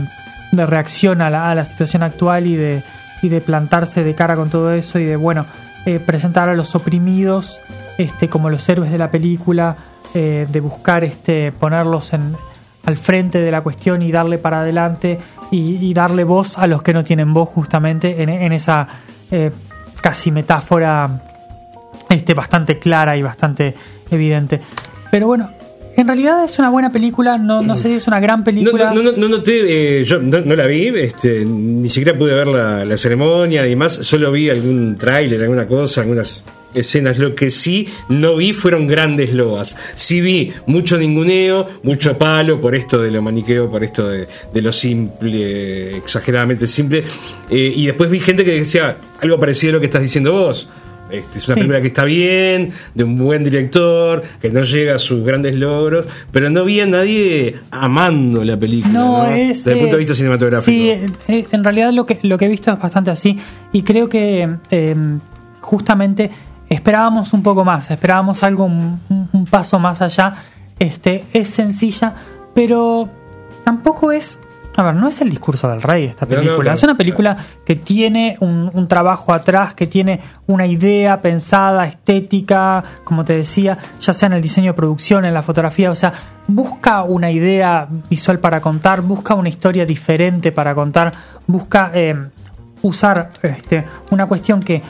de 0.53 0.65
reacción 0.65 1.21
a 1.21 1.29
la, 1.29 1.51
a 1.51 1.55
la 1.55 1.65
situación 1.65 2.03
actual 2.03 2.47
y 2.47 2.55
de, 2.55 2.83
y 3.21 3.27
de 3.27 3.41
plantarse 3.41 4.05
de 4.05 4.15
cara 4.15 4.37
con 4.37 4.49
todo 4.49 4.71
eso 4.71 4.97
y 4.97 5.03
de, 5.03 5.17
bueno, 5.17 5.45
eh, 5.85 5.99
presentar 5.99 6.47
a 6.47 6.53
los 6.53 6.73
oprimidos 6.73 7.59
este, 7.97 8.29
como 8.29 8.49
los 8.49 8.69
héroes 8.69 8.93
de 8.93 8.97
la 8.97 9.11
película, 9.11 9.75
eh, 10.17 10.47
de 10.49 10.59
buscar 10.61 11.03
este, 11.03 11.51
ponerlos 11.51 12.13
en, 12.13 12.37
al 12.85 12.95
frente 12.95 13.41
de 13.41 13.51
la 13.51 13.61
cuestión 13.61 14.01
y 14.01 14.11
darle 14.11 14.37
para 14.37 14.61
adelante 14.61 15.19
y, 15.51 15.93
darle 15.93 16.23
voz 16.23 16.57
a 16.57 16.67
los 16.67 16.81
que 16.81 16.93
no 16.93 17.03
tienen 17.03 17.33
voz 17.33 17.49
justamente 17.49 18.23
en, 18.23 18.29
en 18.29 18.53
esa 18.53 18.87
eh, 19.29 19.51
casi 20.01 20.31
metáfora 20.31 21.21
este, 22.09 22.33
bastante 22.33 22.79
clara 22.79 23.17
y 23.17 23.23
bastante 23.23 23.75
evidente. 24.09 24.61
Pero 25.11 25.27
bueno, 25.27 25.49
En 25.97 26.07
realidad 26.07 26.43
es 26.43 26.59
una 26.59 26.69
buena 26.69 26.91
película, 26.91 27.37
no, 27.37 27.61
no 27.61 27.75
sé 27.75 27.87
si 27.87 27.95
es 27.95 28.07
una 28.07 28.19
gran 28.19 28.43
película. 28.43 28.93
No, 28.93 29.01
no, 29.01 29.11
no, 29.11 29.17
no 29.17 29.29
noté, 29.29 29.99
eh, 29.99 30.03
yo 30.03 30.19
no, 30.19 30.41
no 30.41 30.55
la 30.55 30.67
vi, 30.67 30.87
este, 30.87 31.45
ni 31.45 31.89
siquiera 31.89 32.17
pude 32.17 32.33
ver 32.33 32.47
la, 32.47 32.83
la 32.83 32.97
ceremonia 32.97 33.65
y 33.67 33.75
más, 33.75 33.93
solo 33.93 34.31
vi 34.31 34.49
algún 34.49 34.97
tráiler, 34.97 35.41
alguna 35.41 35.65
cosa, 35.65 36.01
algunas 36.01 36.43
escenas. 36.73 37.17
Lo 37.17 37.33
que 37.33 37.49
sí 37.49 37.87
no 38.09 38.35
vi 38.35 38.53
fueron 38.53 38.87
grandes 38.87 39.33
loas. 39.33 39.77
Sí 39.95 40.21
vi 40.21 40.51
mucho 40.65 40.97
ninguneo, 40.97 41.67
mucho 41.83 42.17
palo 42.17 42.59
por 42.59 42.75
esto 42.75 43.01
de 43.01 43.11
lo 43.11 43.21
maniqueo, 43.21 43.69
por 43.69 43.83
esto 43.83 44.07
de, 44.07 44.27
de 44.53 44.61
lo 44.61 44.71
simple, 44.71 45.97
exageradamente 45.97 46.67
simple. 46.67 47.03
Eh, 47.49 47.73
y 47.75 47.85
después 47.87 48.09
vi 48.09 48.19
gente 48.19 48.43
que 48.43 48.51
decía 48.51 48.97
algo 49.21 49.39
parecido 49.39 49.71
a 49.71 49.73
lo 49.75 49.79
que 49.79 49.85
estás 49.85 50.01
diciendo 50.01 50.33
vos. 50.33 50.69
Este, 51.17 51.37
es 51.39 51.47
una 51.47 51.53
Sí. 51.55 51.59
película 51.61 51.81
que 51.81 51.87
está 51.87 52.03
bien, 52.03 52.71
de 52.93 53.03
un 53.03 53.15
buen 53.17 53.43
director, 53.43 54.23
que 54.41 54.49
no 54.49 54.61
llega 54.61 54.95
a 54.95 54.99
sus 54.99 55.23
grandes 55.25 55.55
logros, 55.55 56.07
pero 56.31 56.49
no 56.49 56.63
vi 56.65 56.79
a 56.81 56.85
nadie 56.85 57.55
amando 57.71 58.43
la 58.43 58.57
película. 58.57 58.93
No, 58.93 59.23
¿no? 59.23 59.25
es. 59.35 59.63
Desde 59.63 59.73
el 59.73 59.79
punto 59.79 59.95
de 59.95 60.01
eh, 60.01 60.05
vista 60.05 60.13
cinematográfico. 60.15 60.65
Sí, 60.71 60.89
eh, 60.89 61.05
eh, 61.27 61.45
en 61.51 61.63
realidad 61.63 61.91
lo 61.93 62.05
que, 62.05 62.19
lo 62.23 62.37
que 62.37 62.45
he 62.45 62.49
visto 62.49 62.71
es 62.71 62.79
bastante 62.79 63.11
así. 63.11 63.37
Y 63.71 63.83
creo 63.83 64.09
que 64.09 64.49
eh, 64.71 64.95
justamente 65.61 66.31
esperábamos 66.69 67.33
un 67.33 67.43
poco 67.43 67.63
más, 67.65 67.89
esperábamos 67.91 68.41
algo, 68.43 68.65
un- 68.65 68.99
un 69.31 69.45
paso 69.45 69.79
más 69.79 70.01
allá. 70.01 70.35
Este, 70.79 71.23
es 71.33 71.49
sencilla, 71.49 72.13
pero 72.53 73.07
tampoco 73.63 74.11
es. 74.11 74.39
A 74.77 74.83
ver, 74.83 74.95
no 74.95 75.07
es 75.07 75.21
el 75.21 75.29
discurso 75.29 75.69
del 75.69 75.81
rey 75.81 76.05
esta 76.05 76.25
No, 76.25 76.31
no, 76.31 76.37
película. 76.37 76.61
claro. 76.63 76.77
es 76.77 76.83
una 76.83 76.97
película 76.97 77.37
que 77.65 77.75
tiene 77.75 78.37
un, 78.41 78.69
un 78.73 78.87
trabajo 78.87 79.31
atrás, 79.33 79.73
que 79.73 79.87
tiene 79.87 80.19
una 80.47 80.65
idea 80.67 81.21
pensada, 81.21 81.85
estética, 81.85 82.83
como 83.03 83.23
te 83.23 83.37
decía, 83.37 83.77
ya 84.01 84.11
sea 84.13 84.27
en 84.27 84.33
el 84.33 84.41
diseño 84.41 84.71
de 84.71 84.75
producción, 84.75 85.23
en 85.25 85.33
la 85.33 85.41
fotografía, 85.41 85.89
o 85.91 85.95
sea, 85.95 86.11
busca 86.47 87.03
una 87.03 87.31
idea 87.31 87.87
visual 88.09 88.39
para 88.39 88.59
contar, 88.59 89.01
busca 89.01 89.33
una 89.33 89.49
historia 89.49 89.85
diferente 89.85 90.51
para 90.51 90.75
contar, 90.75 91.11
busca 91.47 91.91
eh, 91.93 92.15
usar 92.81 93.31
este, 93.43 93.85
una 94.11 94.25
cuestión 94.27 94.59
que 94.61 94.81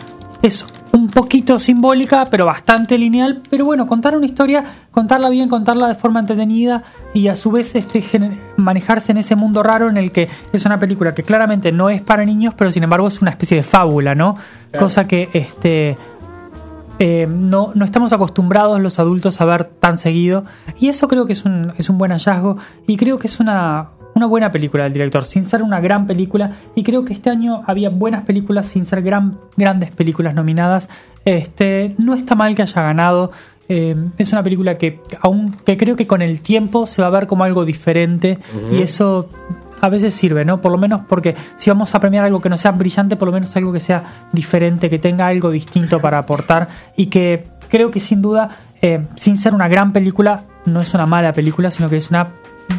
es 0.42 0.65
un 0.96 1.10
poquito 1.10 1.60
simbólica, 1.60 2.25
pero 2.32 2.46
bastante 2.46 2.98
lineal. 2.98 3.42
Pero 3.50 3.66
bueno, 3.66 3.86
contar 3.86 4.16
una 4.16 4.25
historia, 4.25 4.64
contarla 4.92 5.30
bien, 5.30 5.50
contarla 5.50 5.88
de 5.88 5.96
forma 5.96 6.22
entretenida 6.22 6.84
y 7.14 7.28
a 7.28 7.36
su 7.36 7.52
vez 7.52 7.75
este, 7.75 8.04
manejarse 8.58 9.12
en 9.12 9.20
ese 9.20 9.36
mundo 9.36 9.62
raro 9.62 9.90
en 9.90 9.98
el 9.98 10.12
que 10.12 10.28
es 10.52 10.66
una 10.66 10.80
película 10.80 11.14
que 11.14 11.24
claramente 11.24 11.72
no 11.72 11.90
es 11.90 12.02
para 12.02 12.25
niños, 12.25 12.54
pero 12.58 12.72
sin 12.72 12.84
embargo 12.84 13.08
es 13.08 13.22
una 13.22 13.32
especie 13.32 13.58
de 13.58 13.64
fábula, 13.64 14.16
¿no? 14.16 14.36
Cosa 14.78 15.08
que 15.08 15.30
este. 15.34 15.98
eh, 17.00 17.28
no, 17.30 17.72
no 17.75 17.84
estamos 17.86 18.14
acostumbrados 18.14 18.80
los 18.80 19.00
adultos 19.00 19.42
a 19.42 19.46
ver 19.46 19.66
tan 19.66 19.98
seguido 19.98 20.46
y 20.80 20.88
eso 20.88 21.08
creo 21.10 21.25
que 21.25 21.34
es 21.34 21.44
un, 21.44 21.74
es 21.78 21.90
un 21.90 21.98
buen 21.98 22.12
hallazgo 22.12 22.58
y 22.88 22.96
creo 22.96 23.18
que 23.18 23.28
es 23.28 23.40
una, 23.42 23.90
una 24.15 24.25
buena 24.27 24.51
película 24.51 24.86
del 24.86 24.93
director, 24.93 25.25
sin 25.25 25.43
ser 25.43 25.62
una 25.62 25.81
gran 25.81 26.07
película 26.07 26.51
y 26.74 26.84
creo 26.84 27.03
que 27.03 27.13
este 27.13 27.29
año 27.29 27.63
había 27.67 27.89
buenas 27.89 28.24
películas 28.24 28.65
sin 28.65 28.86
ser 28.86 29.01
gran, 29.01 29.38
grandes 29.57 29.91
películas 29.91 30.34
nominadas. 30.34 30.89
Este, 31.25 31.93
no 31.98 32.13
está 32.13 32.34
mal 32.36 32.55
que 32.55 32.62
haya 32.62 32.81
ganado. 32.81 33.31
eh, 33.67 33.95
es 34.17 34.31
una 34.31 34.41
película 34.43 34.77
que 34.77 35.01
aún 35.22 35.51
que 35.65 35.75
creo 35.75 35.95
que 35.95 36.07
con 36.07 36.22
el 36.22 36.39
tiempo 36.41 36.86
se 36.88 37.01
va 37.01 37.07
a 37.10 37.12
ver 37.12 37.27
como 37.27 37.43
algo 37.43 37.65
diferente 37.65 38.38
y 38.72 38.81
eso 38.81 39.27
a 39.81 39.89
veces 39.89 40.15
sirve, 40.15 40.45
¿no? 40.45 40.62
Por 40.62 40.72
lo 40.72 40.77
menos 40.77 41.01
porque 41.10 41.36
si 41.57 41.69
vamos 41.69 41.93
a 41.93 42.00
premiar 42.00 42.24
algo 42.24 42.39
que 42.41 42.48
no 42.50 42.57
sea 42.57 42.72
brillante, 42.72 43.17
por 43.17 43.27
lo 43.27 43.34
menos 43.34 43.55
algo 43.57 43.74
que 43.74 43.79
sea 43.81 44.03
diferente, 44.31 44.89
que 44.89 45.00
tenga 45.00 45.27
algo 45.27 45.51
distinto 45.51 46.00
para 46.00 46.19
aportar 46.19 46.69
y 46.95 47.07
que 47.07 47.43
creo 47.69 47.91
que 47.91 48.00
sin 48.00 48.22
duda, 48.22 48.50
eh, 48.81 49.03
sin 49.15 49.36
ser 49.36 49.53
una 49.53 49.67
gran 49.67 49.91
película, 49.91 50.43
no 50.65 50.79
es 50.79 50.93
una 50.93 51.05
mala 51.05 51.34
película, 51.34 51.69
sino 51.72 51.89
que 51.89 51.98
es 51.98 52.10
una 52.10 52.27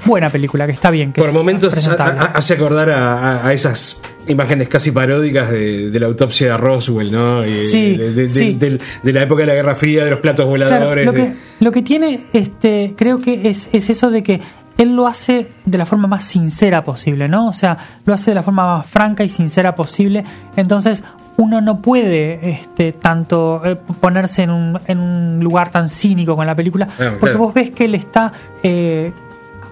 buena 0.05 0.29
película, 0.29 0.67
que 0.67 0.73
está 0.73 0.91
bien, 0.91 1.13
que 1.13 1.21
Por 1.21 1.31
es 1.31 1.35
momentos 1.35 1.73
hace 1.75 2.55
acordar 2.55 2.91
a, 2.91 3.19
a- 3.41 3.47
a 3.49 3.53
esas 3.53 4.01
imágenes 4.29 4.69
casi 4.69 4.91
paródicas 4.91 5.51
de, 5.51 5.91
de 5.91 6.01
la 6.01 6.07
autopsia 6.07 6.53
de 6.53 6.57
Roswell, 6.59 7.11
¿no? 7.13 7.45
Y 7.45 7.63
Sí, 7.65 7.97
de, 7.97 8.31
sí. 8.31 8.55
de 9.03 9.13
la 9.13 9.23
época 9.23 9.43
de 9.43 9.47
la 9.47 9.55
Guerra 9.55 9.75
Fría, 9.75 10.05
de 10.05 10.11
los 10.11 10.21
platos 10.21 10.47
Claro, 10.47 10.51
voladores. 10.71 11.07
lo, 11.07 11.13
que, 11.13 11.33
lo 11.61 11.71
que 11.73 11.83
tiene, 11.83 12.21
este, 12.33 12.95
creo 12.97 13.19
que 13.19 13.49
es, 13.49 13.69
es 13.73 13.89
eso 13.91 14.11
de 14.11 14.23
que 14.23 14.41
él 14.79 14.95
lo 14.95 15.07
hace 15.07 15.49
de 15.65 15.79
la 15.79 15.87
forma 15.87 16.07
más 16.07 16.25
sincera 16.25 16.85
posible, 16.85 17.29
¿no? 17.29 17.49
O 17.49 17.53
sea, 17.53 17.79
lo 18.05 18.13
hace 18.13 18.33
de 18.33 18.35
la 18.35 18.43
forma 18.43 18.79
más 18.79 18.87
franca 18.87 19.25
y 19.25 19.29
sincera 19.29 19.75
posible. 19.75 20.23
Entonces, 20.57 21.03
uno 21.39 21.61
no 21.61 21.81
puede 21.81 22.51
este, 22.51 22.93
tanto 22.93 23.63
eh, 23.65 23.77
ponerse 24.01 24.43
en 24.43 24.51
un, 24.51 24.79
en 24.87 24.99
un 24.99 25.41
lugar 25.41 25.71
tan 25.71 25.89
cínico 25.89 26.35
con 26.37 26.47
la 26.47 26.55
película, 26.55 26.89
Ah, 26.99 27.13
porque 27.21 27.33
claro. 27.33 27.39
vos 27.39 27.55
ves 27.55 27.71
que 27.71 27.85
él 27.87 27.95
está 27.95 28.33
eh, 28.63 29.13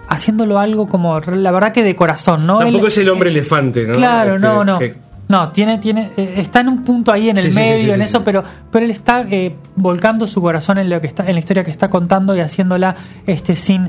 haciéndolo 0.08 0.58
algo 0.58 0.86
como, 0.88 1.18
la 1.20 1.50
verdad 1.50 1.72
que 1.72 1.82
de 1.82 1.96
corazón, 1.96 2.46
¿no? 2.46 2.58
Tampoco 2.58 2.84
Él- 2.84 2.88
es 2.88 2.98
el 2.98 3.08
hombre 3.08 3.30
elefante, 3.30 3.86
¿no? 3.86 3.94
Claro, 3.94 4.36
Este, 4.36 4.46
no, 4.46 4.64
no. 4.64 4.78
que- 4.78 4.94
No, 5.26 5.50
tiene, 5.52 5.78
tiene, 5.78 6.10
eh, 6.18 6.34
está 6.36 6.60
en 6.60 6.68
un 6.68 6.84
punto 6.84 7.10
ahí 7.10 7.30
en 7.30 7.38
el 7.38 7.44
Sí, 7.44 7.50
sí, 7.50 7.56
sí, 7.56 7.60
medio, 7.62 7.84
sí, 7.86 7.90
en 7.92 8.02
eso, 8.02 8.22
pero, 8.22 8.44
pero 8.70 8.84
él 8.84 8.90
está 8.90 9.22
eh, 9.22 9.54
volcando 9.74 10.26
su 10.26 10.42
corazón 10.42 10.76
en 10.76 10.90
lo 10.90 11.00
que 11.00 11.06
está, 11.06 11.26
en 11.26 11.32
la 11.32 11.38
historia 11.38 11.64
que 11.64 11.70
está 11.70 11.88
contando 11.88 12.36
y 12.36 12.40
haciéndola 12.40 12.94
este 13.26 13.56
sin, 13.56 13.88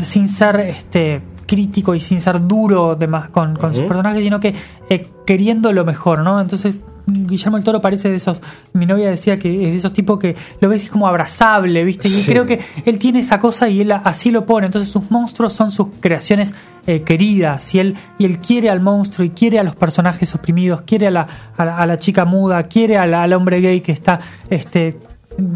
sin 0.00 0.26
ser 0.28 0.60
este 0.60 1.20
crítico 1.46 1.94
y 1.94 2.00
sin 2.00 2.20
ser 2.20 2.46
duro 2.46 2.96
de 2.96 3.06
más 3.06 3.28
con, 3.28 3.54
con 3.56 3.70
sus 3.74 3.80
Ujú. 3.80 3.88
personajes, 3.88 4.24
sino 4.24 4.40
que 4.40 4.54
eh, 4.88 5.08
queriendo 5.26 5.72
lo 5.72 5.84
mejor, 5.84 6.20
¿no? 6.20 6.40
Entonces, 6.40 6.82
Guillermo 7.06 7.56
el 7.56 7.64
Toro 7.64 7.80
parece 7.80 8.08
de 8.10 8.16
esos, 8.16 8.40
mi 8.72 8.86
novia 8.86 9.10
decía 9.10 9.38
que 9.38 9.48
es 9.64 9.70
de 9.72 9.76
esos 9.76 9.92
tipos 9.92 10.18
que 10.18 10.36
lo 10.60 10.68
ves 10.68 10.88
como 10.88 11.06
abrazable, 11.08 11.84
¿viste? 11.84 12.06
Y 12.08 12.12
Sí. 12.12 12.30
creo 12.30 12.46
que 12.46 12.60
él 12.84 12.98
tiene 12.98 13.18
esa 13.20 13.38
cosa 13.40 13.68
y 13.68 13.80
él 13.80 13.90
así 13.92 14.30
lo 14.30 14.46
pone. 14.46 14.66
Entonces 14.66 14.90
sus 14.90 15.10
monstruos 15.10 15.52
son 15.52 15.72
sus 15.72 15.88
creaciones 16.00 16.54
eh, 16.86 17.02
queridas 17.02 17.74
y 17.74 17.78
él, 17.80 17.96
y 18.18 18.24
él 18.24 18.38
quiere 18.38 18.70
al 18.70 18.80
monstruo 18.80 19.24
y 19.26 19.30
quiere 19.30 19.58
a 19.58 19.62
los 19.64 19.74
personajes 19.76 20.34
oprimidos, 20.34 20.82
quiere 20.82 21.06
a 21.08 21.10
la, 21.10 21.26
a 21.56 21.64
la, 21.64 21.76
a 21.76 21.86
la 21.86 21.96
chica 21.98 22.24
muda, 22.24 22.62
quiere 22.64 22.98
a 22.98 23.06
la- 23.06 23.22
al 23.24 23.32
hombre 23.32 23.60
gay 23.60 23.80
que 23.80 23.92
está 23.92 24.20
este, 24.50 24.98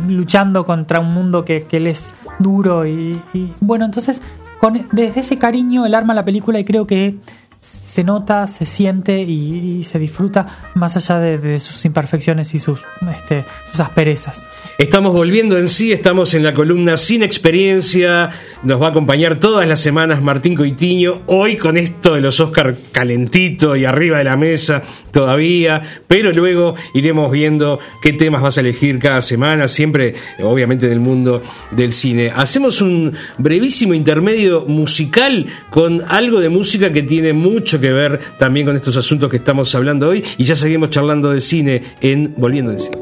luchando 0.08 0.64
contra 0.64 1.00
un 1.00 1.12
mundo 1.12 1.44
que, 1.44 1.62
que 1.64 1.76
él 1.78 1.86
es 1.88 2.08
duro 2.38 2.86
y, 2.86 3.20
y, 3.34 3.52
bueno, 3.60 3.84
entonces 3.84 4.20
con, 4.60 4.86
desde 4.92 5.20
ese 5.20 5.38
cariño 5.38 5.84
él 5.86 5.94
arma 5.94 6.14
la 6.14 6.24
película 6.24 6.58
y 6.58 6.64
creo 6.64 6.86
que 6.86 7.16
se 7.58 8.04
nota, 8.04 8.46
se 8.46 8.66
siente 8.66 9.22
y, 9.22 9.82
se 9.84 9.98
disfruta 9.98 10.72
más 10.74 10.96
allá 10.96 11.18
de, 11.18 11.38
de 11.38 11.58
sus 11.58 11.84
imperfecciones 11.84 12.54
y 12.54 12.58
sus, 12.58 12.80
este, 13.10 13.44
sus 13.70 13.80
asperezas. 13.80 14.46
Estamos 14.78 15.12
volviendo 15.12 15.56
en 15.56 15.68
sí, 15.68 15.92
estamos 15.92 16.34
en 16.34 16.42
la 16.42 16.52
columna 16.52 16.96
Sin 16.96 17.22
Experiencia. 17.22 18.28
Nos 18.62 18.80
va 18.80 18.88
a 18.88 18.90
acompañar 18.90 19.40
todas 19.40 19.66
las 19.66 19.80
semanas 19.80 20.22
Martín 20.22 20.54
Coitiño. 20.54 21.22
Hoy 21.26 21.56
con 21.56 21.76
esto 21.76 22.14
de 22.14 22.20
los 22.20 22.40
Oscar 22.40 22.76
calentito 22.92 23.76
y 23.76 23.84
arriba 23.84 24.18
de 24.18 24.24
la 24.24 24.36
mesa 24.36 24.82
todavía. 25.16 25.80
Pero 26.06 26.30
luego 26.30 26.74
iremos 26.92 27.32
viendo 27.32 27.80
qué 28.02 28.12
temas 28.12 28.42
vas 28.42 28.58
a 28.58 28.60
elegir 28.60 28.98
cada 28.98 29.22
semana. 29.22 29.66
Siempre, 29.66 30.14
obviamente, 30.42 30.90
del 30.90 31.00
mundo 31.00 31.42
del 31.70 31.94
cine. 31.94 32.30
Hacemos 32.34 32.82
un 32.82 33.14
brevísimo 33.38 33.94
intermedio 33.94 34.66
musical 34.66 35.46
con 35.70 36.04
algo 36.06 36.40
de 36.40 36.50
música 36.50 36.92
que 36.92 37.02
tiene 37.02 37.32
mucho 37.32 37.80
que 37.80 37.94
ver 37.94 38.20
también 38.38 38.66
con 38.66 38.76
estos 38.76 38.98
asuntos 38.98 39.30
que 39.30 39.38
estamos 39.38 39.74
hablando 39.74 40.10
hoy. 40.10 40.22
Y 40.36 40.44
ya 40.44 40.54
seguimos 40.54 40.90
charlando 40.90 41.30
de 41.30 41.40
cine 41.40 41.82
en 42.02 42.34
Volviendo 42.36 42.72
en 42.72 42.78
Cine. 42.78 42.96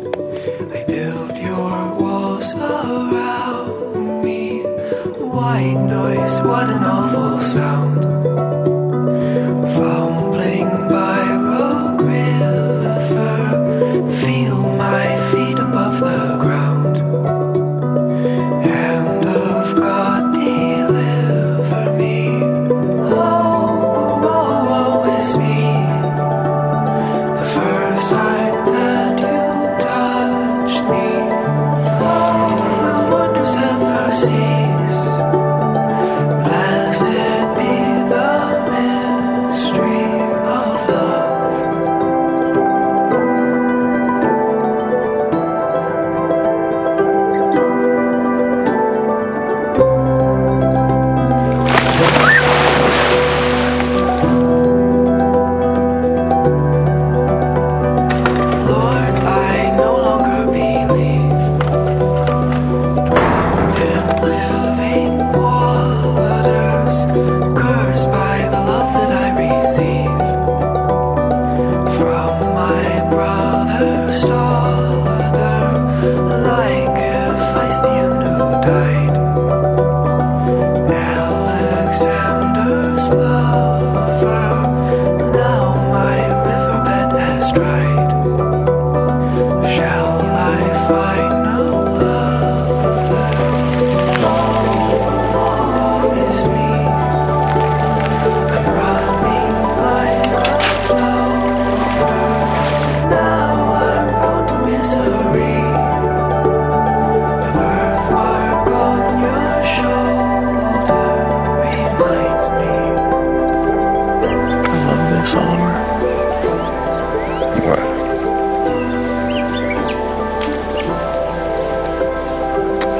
White 5.34 5.80
noise, 5.88 6.38
what 6.46 6.70
an 6.70 6.84
awful 6.84 7.42
sound. 7.42 8.13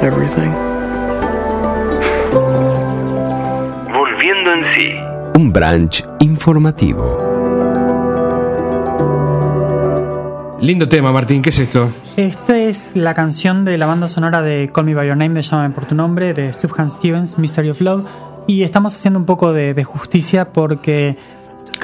Everything. 0.01 0.51
Volviendo 3.93 4.53
en 4.53 4.63
sí. 4.65 4.93
Un 5.35 5.53
branch 5.53 6.03
informativo. 6.19 7.19
Lindo 10.61 10.89
tema, 10.89 11.11
Martín. 11.11 11.43
¿Qué 11.43 11.49
es 11.49 11.59
esto? 11.59 11.89
Esta 12.17 12.57
es 12.57 12.89
la 12.95 13.13
canción 13.13 13.65
de 13.65 13.77
la 13.77 13.85
banda 13.85 14.07
sonora 14.07 14.41
de 14.41 14.69
Call 14.73 14.85
Me 14.85 14.95
By 14.95 15.07
Your 15.07 15.17
Name, 15.17 15.35
de 15.35 15.41
Llámame 15.43 15.75
por 15.75 15.85
tu 15.85 15.93
nombre, 15.93 16.33
de 16.33 16.51
Steve 16.51 16.73
Hans 16.77 16.93
Stevens, 16.93 17.37
Mystery 17.37 17.69
of 17.69 17.81
Love. 17.81 18.05
Y 18.47 18.63
estamos 18.63 18.95
haciendo 18.95 19.19
un 19.19 19.25
poco 19.25 19.53
de 19.53 19.83
justicia 19.83 20.53
porque 20.53 21.17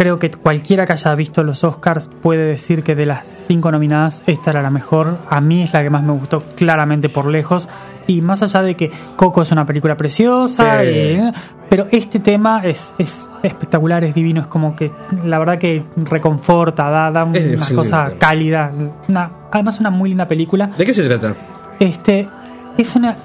creo 0.01 0.17
que 0.17 0.31
cualquiera 0.31 0.87
que 0.87 0.93
haya 0.93 1.13
visto 1.13 1.43
los 1.43 1.63
Oscars 1.63 2.07
puede 2.23 2.43
decir 2.47 2.81
que 2.81 2.95
de 2.95 3.05
las 3.05 3.45
cinco 3.47 3.71
nominadas, 3.71 4.23
esta 4.25 4.49
era 4.49 4.63
la 4.63 4.71
mejor. 4.71 5.19
A 5.29 5.41
mí 5.41 5.61
es 5.61 5.73
la 5.73 5.83
que 5.83 5.91
más 5.91 6.01
me 6.01 6.11
gustó, 6.13 6.41
claramente 6.55 7.07
por 7.07 7.27
lejos. 7.27 7.69
Y 8.07 8.21
más 8.21 8.41
allá 8.41 8.63
de 8.63 8.73
que 8.73 8.89
Coco 9.15 9.43
es 9.43 9.51
una 9.51 9.63
película 9.67 9.95
preciosa, 9.95 10.79
Sí. 10.81 10.87
eh, 10.89 11.31
pero 11.69 11.85
este 11.91 12.19
tema 12.19 12.61
es, 12.63 12.95
es 12.97 13.29
espectacular, 13.43 14.03
es 14.03 14.15
divino, 14.15 14.41
es 14.41 14.47
como 14.47 14.75
que 14.75 14.89
la 15.23 15.37
verdad 15.37 15.59
que 15.59 15.83
reconforta, 15.97 16.89
da, 16.89 17.11
da 17.11 17.29
Es 17.35 17.69
una 17.69 17.75
cosa 17.77 18.13
cálida. 18.17 18.71
Una, 19.07 19.29
además, 19.51 19.79
una 19.79 19.91
muy 19.91 20.09
linda 20.09 20.27
película. 20.27 20.65
¿De 20.79 20.83
qué 20.83 20.95
se 20.95 21.07
trata? 21.07 21.35
Este 21.79 22.27
es 22.75 22.95
una 22.95 23.15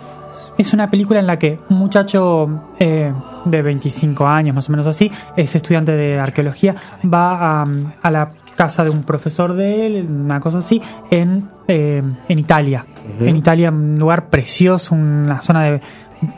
es 0.58 0.72
una 0.72 0.90
película 0.90 1.20
en 1.20 1.26
la 1.26 1.38
que 1.38 1.58
un 1.68 1.78
muchacho 1.78 2.48
eh, 2.78 3.12
de 3.44 3.62
25 3.62 4.26
años, 4.26 4.54
más 4.54 4.68
o 4.68 4.72
menos 4.72 4.86
así, 4.86 5.10
es 5.36 5.54
estudiante 5.54 5.92
de 5.92 6.18
arqueología, 6.18 6.74
va 7.04 7.62
a, 7.62 7.66
a 8.02 8.10
la 8.10 8.30
casa 8.56 8.82
de 8.82 8.90
un 8.90 9.02
profesor 9.02 9.54
de 9.54 9.86
él, 9.86 10.06
una 10.08 10.40
cosa 10.40 10.58
así, 10.58 10.80
en, 11.10 11.48
eh, 11.68 12.02
en 12.28 12.38
Italia. 12.38 12.84
En 13.20 13.36
Italia, 13.36 13.70
un 13.70 13.96
lugar 13.96 14.28
precioso, 14.28 14.94
una 14.94 15.40
zona 15.40 15.64
de, 15.64 15.80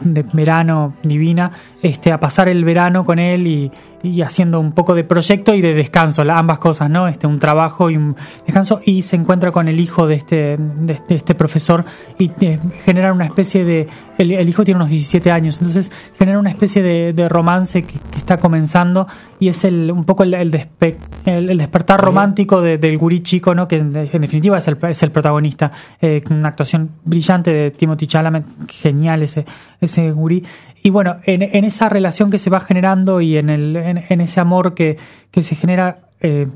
de 0.01 0.23
verano 0.33 0.95
divina, 1.03 1.51
este, 1.83 2.13
a 2.13 2.19
pasar 2.21 2.49
el 2.49 2.65
verano 2.65 3.05
con 3.05 3.19
él 3.19 3.47
y, 3.47 3.71
y 4.03 4.23
haciendo 4.23 4.59
un 4.61 4.73
poco 4.73 4.95
de 4.95 5.05
proyecto 5.05 5.55
y 5.55 5.61
de 5.61 5.75
descanso, 5.75 6.23
ambas 6.31 6.59
cosas, 6.59 6.91
¿no? 6.91 7.07
Este, 7.09 7.27
un 7.27 7.39
trabajo 7.39 7.89
y 7.91 7.97
un 7.97 8.17
descanso, 8.47 8.81
y 8.85 9.03
se 9.03 9.17
encuentra 9.17 9.53
con 9.53 9.69
el 9.69 9.79
hijo 9.81 10.07
de 10.07 10.15
este, 10.17 10.57
de 10.57 10.93
este, 10.95 11.15
este 11.17 11.35
profesor 11.35 11.85
y 12.19 12.31
eh, 12.41 12.59
generan 12.85 13.15
una 13.15 13.27
especie 13.27 13.65
de. 13.65 13.87
El, 14.19 14.33
el 14.33 14.49
hijo 14.49 14.65
tiene 14.65 14.77
unos 14.79 14.91
17 14.91 15.31
años, 15.31 15.59
entonces 15.59 15.93
genera 16.19 16.39
una 16.41 16.51
especie 16.51 16.83
de, 16.83 17.13
de 17.13 17.29
romance 17.29 17.83
que, 17.83 17.95
que 18.11 18.19
está 18.19 18.39
comenzando 18.39 19.07
y 19.39 19.47
es 19.49 19.63
el, 19.65 19.93
un 19.93 20.05
poco 20.05 20.25
el, 20.25 20.35
el, 20.35 20.51
despe- 20.51 20.97
el- 21.25 21.57
despertar 21.57 22.01
romántico 22.01 22.61
de- 22.61 22.79
del 22.79 22.99
gurí 22.99 23.21
chico, 23.21 23.55
¿no? 23.55 23.69
Que 23.69 23.77
en, 23.77 23.95
en 23.97 24.21
definitiva 24.21 24.59
es 24.59 24.67
el, 24.67 24.77
es 24.89 25.03
el 25.05 25.13
protagonista. 25.13 25.71
Eh, 26.01 26.23
una 26.31 26.49
actuación 26.49 26.91
brillante 27.05 27.53
de 27.53 27.71
Timothy 27.71 28.07
Chalamet, 28.09 28.45
genial 28.69 29.23
ese, 29.23 29.45
ese 29.81 30.11
gurí. 30.11 30.45
Y 30.83 30.91
bueno, 30.91 31.17
en, 31.25 31.43
en 31.43 31.65
esa 31.69 31.89
relación 31.89 32.31
que 32.31 32.39
se 32.39 32.51
va 32.51 32.61
generando 32.61 33.21
y 33.21 33.37
en, 33.37 33.49
el, 33.51 33.77
en, 33.77 34.05
en 34.09 34.21
ese 34.21 34.41
amor 34.41 34.75
que, 34.75 34.97
que 35.31 35.43
se 35.43 35.55
genera, 35.55 35.97
eh, 36.21 36.49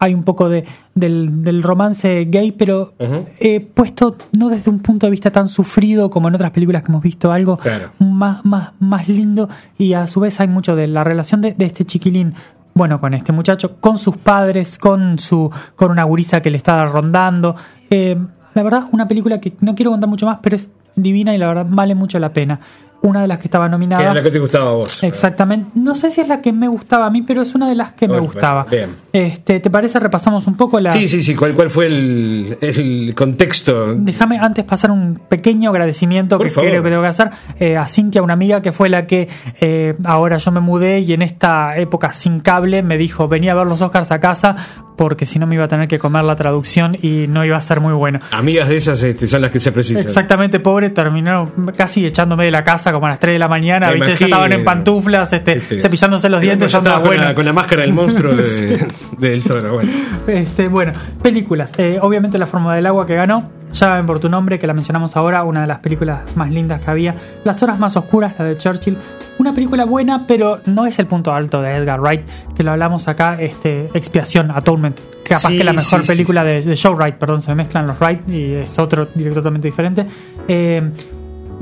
hay 0.00 0.14
un 0.14 0.22
poco 0.22 0.48
de, 0.48 0.64
del, 0.94 1.42
del 1.42 1.62
romance 1.62 2.24
gay, 2.30 2.52
pero 2.52 2.92
eh, 3.40 3.60
puesto 3.60 4.16
no 4.38 4.48
desde 4.48 4.70
un 4.70 4.78
punto 4.80 5.06
de 5.06 5.10
vista 5.10 5.30
tan 5.32 5.48
sufrido 5.48 6.08
como 6.10 6.28
en 6.28 6.34
otras 6.36 6.52
películas 6.52 6.82
que 6.82 6.92
hemos 6.92 7.02
visto, 7.02 7.32
algo 7.32 7.56
Claro. 7.56 7.90
más, 7.98 8.44
más, 8.44 8.70
más 8.78 9.08
lindo 9.08 9.48
y 9.76 9.94
a 9.94 10.06
su 10.06 10.20
vez 10.20 10.38
hay 10.40 10.46
mucho 10.46 10.76
de 10.76 10.86
la 10.86 11.02
relación 11.02 11.40
de, 11.40 11.54
de 11.54 11.64
este 11.64 11.84
chiquilín. 11.84 12.34
Bueno, 12.74 13.00
con 13.00 13.12
este 13.12 13.32
muchacho, 13.32 13.80
con 13.80 13.98
sus 13.98 14.16
padres, 14.18 14.78
con 14.78 15.18
su, 15.18 15.50
con 15.74 15.90
una 15.90 16.04
gurisa 16.04 16.40
que 16.40 16.50
le 16.52 16.58
está 16.58 16.86
rondando. 16.86 17.56
Eh, 17.90 18.16
la 18.54 18.62
verdad, 18.62 18.84
una 18.92 19.08
película 19.08 19.40
que 19.40 19.54
no 19.60 19.74
quiero 19.74 19.90
contar 19.90 20.08
mucho 20.08 20.26
más, 20.26 20.38
pero 20.40 20.54
es 20.54 20.70
divina 20.94 21.34
y 21.34 21.38
la 21.38 21.48
verdad 21.48 21.66
vale 21.68 21.96
mucho 21.96 22.20
la 22.20 22.32
pena. 22.32 22.60
Una 23.00 23.22
de 23.22 23.28
las 23.28 23.38
que 23.38 23.44
estaba 23.46 23.66
Que 23.66 23.70
nominada. 23.70 24.02
era 24.02 24.14
la 24.14 24.22
que 24.22 24.30
te 24.30 24.38
gustaba 24.40 24.70
a 24.70 24.74
vos. 24.74 25.02
Exactamente. 25.04 25.70
No 25.76 25.94
sé 25.94 26.10
si 26.10 26.20
es 26.20 26.26
la 26.28 26.40
que 26.42 26.52
me 26.52 26.66
gustaba 26.66 27.06
a 27.06 27.10
mí, 27.10 27.22
pero 27.22 27.42
es 27.42 27.54
una 27.54 27.68
de 27.68 27.76
las 27.76 27.92
que 27.92 28.08
me 28.08 28.18
gustaba. 28.18 28.64
bien. 28.64 28.90
Este, 29.12 29.60
¿Te 29.60 29.70
parece? 29.70 30.00
Repasamos 30.00 30.46
un 30.48 30.56
poco 30.56 30.80
la. 30.80 30.90
Sí, 30.90 31.06
sí, 31.06 31.22
sí. 31.22 31.34
¿Cuál, 31.36 31.54
cuál 31.54 31.70
fue 31.70 31.86
el, 31.86 32.58
el 32.60 33.14
contexto? 33.14 33.94
Déjame 33.94 34.38
antes 34.38 34.64
pasar 34.64 34.90
un 34.90 35.20
pequeño 35.28 35.70
agradecimiento 35.70 36.38
Por 36.38 36.48
que 36.48 36.52
favor. 36.52 36.70
creo 36.70 36.82
que 36.82 36.88
tengo 36.90 37.02
que 37.02 37.08
hacer 37.08 37.30
eh, 37.60 37.76
a 37.76 37.84
Cintia, 37.86 38.20
una 38.22 38.32
amiga 38.34 38.60
que 38.62 38.72
fue 38.72 38.88
la 38.88 39.06
que 39.06 39.28
eh, 39.60 39.94
ahora 40.04 40.38
yo 40.38 40.50
me 40.50 40.60
mudé 40.60 41.00
y 41.00 41.12
en 41.12 41.22
esta 41.22 41.76
época 41.78 42.12
sin 42.12 42.40
cable 42.40 42.82
me 42.82 42.98
dijo 42.98 43.28
venía 43.28 43.52
a 43.52 43.54
ver 43.54 43.66
los 43.66 43.80
Oscars 43.80 44.10
a 44.10 44.18
casa 44.20 44.56
porque 44.98 45.24
si 45.24 45.38
no 45.38 45.46
me 45.46 45.54
iba 45.54 45.64
a 45.64 45.68
tener 45.68 45.88
que 45.88 45.98
comer 45.98 46.24
la 46.24 46.36
traducción 46.36 46.94
y 47.00 47.26
no 47.28 47.44
iba 47.44 47.56
a 47.56 47.60
ser 47.62 47.80
muy 47.80 47.94
bueno. 47.94 48.18
Amigas 48.32 48.68
de 48.68 48.76
esas 48.76 49.02
este, 49.02 49.26
son 49.26 49.40
las 49.40 49.50
que 49.50 49.60
se 49.60 49.72
precisan. 49.72 50.02
Exactamente, 50.02 50.60
pobre, 50.60 50.90
terminó 50.90 51.50
casi 51.76 52.04
echándome 52.04 52.44
de 52.44 52.50
la 52.50 52.64
casa 52.64 52.92
como 52.92 53.06
a 53.06 53.10
las 53.10 53.20
3 53.20 53.34
de 53.34 53.38
la 53.38 53.48
mañana, 53.48 53.90
¿viste? 53.92 54.16
ya 54.16 54.26
estaban 54.26 54.52
en 54.52 54.64
pantuflas, 54.64 55.32
este, 55.32 55.52
Este, 55.52 55.80
cepillándose 55.80 56.28
los 56.28 56.40
dientes, 56.40 56.70
ya 56.72 56.78
estaba 56.78 56.96
con, 56.98 57.06
bueno. 57.06 57.22
la, 57.24 57.34
con 57.34 57.44
la 57.46 57.52
máscara 57.54 57.82
del 57.82 57.94
monstruo 57.94 58.36
de- 58.36 58.86
del 59.18 59.42
toro. 59.44 59.74
Bueno. 59.74 59.90
Este, 60.26 60.68
bueno, 60.68 60.92
películas. 61.22 61.72
Eh, 61.78 61.98
obviamente 62.02 62.36
La 62.36 62.46
forma 62.46 62.74
del 62.74 62.84
agua 62.86 63.06
que 63.06 63.14
ganó. 63.14 63.50
Llamen 63.72 64.06
por 64.06 64.18
tu 64.18 64.28
nombre, 64.28 64.58
que 64.58 64.66
la 64.66 64.72
mencionamos 64.74 65.14
ahora, 65.16 65.44
una 65.44 65.60
de 65.60 65.66
las 65.66 65.78
películas 65.80 66.20
más 66.36 66.50
lindas 66.50 66.80
que 66.82 66.90
había. 66.90 67.14
Las 67.44 67.62
horas 67.62 67.78
más 67.78 67.96
oscuras, 67.96 68.32
la 68.38 68.46
de 68.46 68.56
Churchill. 68.56 68.96
Una 69.38 69.52
película 69.54 69.84
buena, 69.84 70.24
pero 70.26 70.58
no 70.66 70.86
es 70.86 70.98
el 70.98 71.06
punto 71.06 71.32
alto 71.32 71.62
de 71.62 71.76
Edgar 71.76 72.00
Wright, 72.00 72.22
que 72.56 72.62
lo 72.64 72.72
hablamos 72.72 73.06
acá, 73.08 73.36
este, 73.40 73.88
Expiación, 73.94 74.50
Atonement. 74.50 74.98
Capaz 75.24 75.48
Sí, 75.48 75.58
que 75.58 75.64
la 75.64 75.72
mejor 75.72 76.02
sí, 76.02 76.08
película 76.08 76.40
sí. 76.42 76.46
De, 76.48 76.62
de 76.62 76.76
Joe 76.76 76.94
Wright, 76.94 77.14
perdón, 77.16 77.40
se 77.42 77.50
me 77.50 77.56
mezclan 77.62 77.86
los 77.86 77.98
Wright 78.00 78.28
y 78.28 78.54
es 78.54 78.78
otro 78.78 79.06
director 79.14 79.42
totalmente 79.42 79.68
diferente. 79.68 80.06
Eh, 80.48 80.90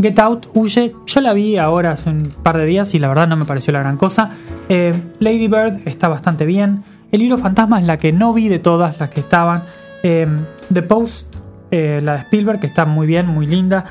Get 0.00 0.18
Out, 0.18 0.48
Huye, 0.54 0.94
yo 1.06 1.20
la 1.20 1.32
vi 1.32 1.56
ahora 1.56 1.92
hace 1.92 2.10
un 2.10 2.22
par 2.42 2.58
de 2.58 2.66
días 2.66 2.94
y 2.94 2.98
la 2.98 3.08
verdad 3.08 3.26
no 3.26 3.36
me 3.36 3.44
pareció 3.44 3.72
la 3.72 3.80
gran 3.80 3.96
cosa. 3.96 4.30
Eh, 4.68 4.94
Lady 5.20 5.48
Bird 5.48 5.80
está 5.86 6.08
bastante 6.08 6.44
bien. 6.44 6.84
El 7.12 7.22
hilo 7.22 7.38
fantasma 7.38 7.80
es 7.80 7.86
la 7.86 7.98
que 7.98 8.12
no 8.12 8.32
vi 8.32 8.48
de 8.48 8.58
todas 8.58 9.00
las 9.00 9.10
que 9.10 9.20
estaban. 9.20 9.62
Eh, 10.02 10.26
The 10.72 10.82
Post, 10.82 11.36
eh, 11.70 12.00
la 12.02 12.14
de 12.14 12.18
Spielberg, 12.20 12.60
que 12.60 12.66
está 12.66 12.84
muy 12.84 13.06
bien, 13.06 13.26
muy 13.26 13.46
linda. 13.46 13.84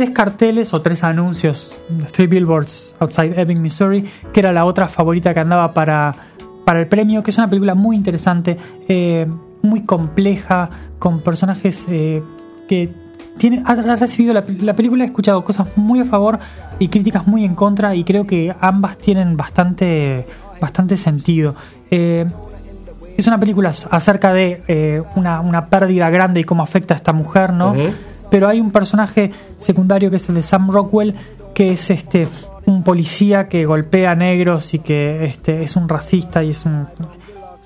Tres 0.00 0.12
carteles 0.12 0.72
o 0.72 0.80
tres 0.80 1.04
anuncios, 1.04 1.76
Three 2.12 2.26
Billboards 2.26 2.94
Outside 3.00 3.38
Ebbing, 3.38 3.60
Missouri, 3.60 4.02
que 4.32 4.40
era 4.40 4.50
la 4.50 4.64
otra 4.64 4.88
favorita 4.88 5.34
que 5.34 5.40
andaba 5.40 5.74
para, 5.74 6.16
para 6.64 6.80
el 6.80 6.86
premio, 6.86 7.22
que 7.22 7.30
es 7.30 7.36
una 7.36 7.48
película 7.48 7.74
muy 7.74 7.96
interesante, 7.96 8.56
eh, 8.88 9.26
muy 9.60 9.82
compleja, 9.82 10.70
con 10.98 11.20
personajes 11.20 11.84
eh, 11.90 12.22
que 12.66 12.90
tiene, 13.36 13.62
ha, 13.66 13.74
recibido 13.74 14.32
la, 14.32 14.42
la 14.62 14.72
película, 14.72 15.04
he 15.04 15.06
escuchado 15.08 15.44
cosas 15.44 15.68
muy 15.76 16.00
a 16.00 16.06
favor 16.06 16.38
y 16.78 16.88
críticas 16.88 17.26
muy 17.26 17.44
en 17.44 17.54
contra 17.54 17.94
y 17.94 18.02
creo 18.02 18.26
que 18.26 18.56
ambas 18.58 18.96
tienen 18.96 19.36
bastante, 19.36 20.24
bastante 20.62 20.96
sentido. 20.96 21.54
Eh, 21.90 22.24
es 23.18 23.26
una 23.26 23.38
película 23.38 23.68
acerca 23.90 24.32
de 24.32 24.62
eh, 24.66 25.02
una, 25.14 25.40
una 25.40 25.66
pérdida 25.66 26.08
grande 26.08 26.40
y 26.40 26.44
cómo 26.44 26.62
afecta 26.62 26.94
a 26.94 26.96
esta 26.96 27.12
mujer, 27.12 27.52
¿no? 27.52 27.74
Pero 28.30 28.48
hay 28.48 28.60
un 28.60 28.70
personaje 28.70 29.30
secundario 29.58 30.10
que 30.10 30.16
es 30.16 30.28
el 30.28 30.36
de 30.36 30.42
Sam 30.42 30.70
Rockwell, 30.70 31.14
que 31.54 31.72
es 31.72 31.90
este 31.90 32.28
un 32.66 32.82
policía 32.84 33.48
que 33.48 33.64
golpea 33.66 34.12
a 34.12 34.14
negros 34.14 34.74
y 34.74 34.78
que 34.78 35.24
este, 35.24 35.64
es 35.64 35.76
un 35.76 35.88
racista 35.88 36.44
y 36.44 36.50
es 36.50 36.64
un 36.64 36.86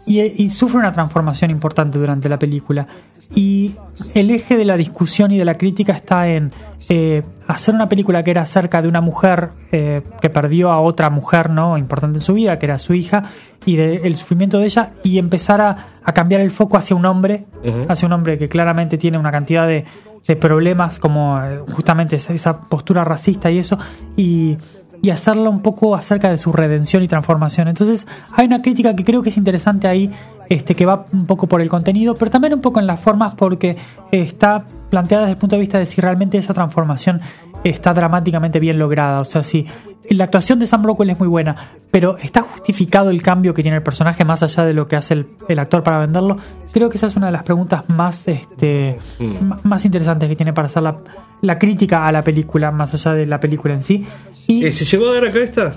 y, 0.06 0.20
y 0.20 0.50
sufre 0.50 0.78
una 0.78 0.92
transformación 0.92 1.50
importante 1.50 1.98
durante 1.98 2.28
la 2.28 2.38
película. 2.38 2.86
Y 3.34 3.74
el 4.14 4.30
eje 4.30 4.56
de 4.56 4.64
la 4.64 4.76
discusión 4.76 5.30
y 5.32 5.38
de 5.38 5.44
la 5.44 5.54
crítica 5.54 5.92
está 5.92 6.28
en 6.28 6.50
eh, 6.88 7.22
hacer 7.46 7.74
una 7.74 7.88
película 7.88 8.22
que 8.22 8.30
era 8.30 8.42
acerca 8.42 8.82
de 8.82 8.88
una 8.88 9.00
mujer 9.00 9.50
eh, 9.72 10.02
que 10.20 10.28
perdió 10.28 10.70
a 10.70 10.80
otra 10.80 11.08
mujer 11.10 11.50
no 11.50 11.78
importante 11.78 12.18
en 12.18 12.22
su 12.22 12.34
vida, 12.34 12.58
que 12.58 12.66
era 12.66 12.78
su 12.78 12.94
hija, 12.94 13.24
y 13.64 13.76
del 13.76 14.14
sufrimiento 14.14 14.58
de 14.58 14.66
ella, 14.66 14.92
y 15.02 15.18
empezar 15.18 15.62
a, 15.62 15.76
a 16.04 16.12
cambiar 16.12 16.42
el 16.42 16.50
foco 16.50 16.76
hacia 16.76 16.94
un 16.94 17.06
hombre, 17.06 17.46
hacia 17.88 18.06
un 18.06 18.12
hombre 18.12 18.36
que 18.36 18.48
claramente 18.48 18.98
tiene 18.98 19.16
una 19.16 19.32
cantidad 19.32 19.66
de, 19.66 19.86
de 20.26 20.36
problemas, 20.36 20.98
como 20.98 21.36
eh, 21.38 21.60
justamente 21.72 22.16
esa, 22.16 22.32
esa 22.32 22.60
postura 22.62 23.04
racista 23.04 23.50
y 23.50 23.58
eso, 23.58 23.78
y, 24.16 24.56
y 25.02 25.10
hacerla 25.10 25.50
un 25.50 25.60
poco 25.60 25.94
acerca 25.94 26.30
de 26.30 26.38
su 26.38 26.52
redención 26.52 27.02
y 27.02 27.08
transformación. 27.08 27.68
Entonces, 27.68 28.06
hay 28.32 28.46
una 28.46 28.62
crítica 28.62 28.96
que 28.96 29.04
creo 29.04 29.22
que 29.22 29.28
es 29.28 29.36
interesante 29.36 29.86
ahí, 29.86 30.10
este, 30.48 30.74
que 30.74 30.86
va 30.86 31.06
un 31.12 31.26
poco 31.26 31.46
por 31.46 31.60
el 31.60 31.68
contenido, 31.68 32.14
pero 32.14 32.30
también 32.30 32.54
un 32.54 32.60
poco 32.60 32.80
en 32.80 32.86
las 32.86 33.00
formas, 33.00 33.34
porque 33.34 33.76
está 34.12 34.64
planteada 34.90 35.24
desde 35.24 35.32
el 35.34 35.38
punto 35.38 35.56
de 35.56 35.60
vista 35.60 35.78
de 35.78 35.86
si 35.86 36.00
realmente 36.00 36.38
esa 36.38 36.54
transformación 36.54 37.20
está 37.64 37.92
dramáticamente 37.94 38.60
bien 38.60 38.78
lograda. 38.78 39.20
O 39.20 39.24
sea, 39.24 39.42
si 39.42 39.66
la 40.10 40.24
actuación 40.24 40.58
de 40.58 40.66
Sam 40.66 40.84
Rockwell 40.84 41.10
es 41.10 41.18
muy 41.18 41.28
buena, 41.28 41.56
pero 41.90 42.16
está 42.18 42.42
justificado 42.42 43.10
el 43.10 43.22
cambio 43.22 43.54
que 43.54 43.62
tiene 43.62 43.78
el 43.78 43.82
personaje 43.82 44.24
más 44.24 44.42
allá 44.42 44.64
de 44.64 44.74
lo 44.74 44.86
que 44.86 44.96
hace 44.96 45.14
el, 45.14 45.26
el 45.48 45.58
actor 45.58 45.82
para 45.82 45.98
venderlo. 45.98 46.36
Creo 46.72 46.90
que 46.90 46.96
esa 46.98 47.06
es 47.06 47.16
una 47.16 47.26
de 47.26 47.32
las 47.32 47.42
preguntas 47.42 47.84
más, 47.88 48.28
este, 48.28 48.98
m- 49.18 49.56
más 49.64 49.84
interesantes 49.84 50.28
que 50.28 50.36
tiene 50.36 50.52
para 50.52 50.66
hacer 50.66 50.82
la, 50.82 50.96
la 51.40 51.58
crítica 51.58 52.04
a 52.04 52.12
la 52.12 52.22
película, 52.22 52.70
más 52.70 52.92
allá 52.94 53.14
de 53.14 53.26
la 53.26 53.40
película 53.40 53.74
en 53.74 53.82
sí. 53.82 54.06
Y 54.46 54.64
Eh, 54.66 54.70
¿Se 54.72 54.84
llegó 54.84 55.08
a 55.08 55.14
dar 55.14 55.24
acá 55.24 55.38
esta? 55.38 55.74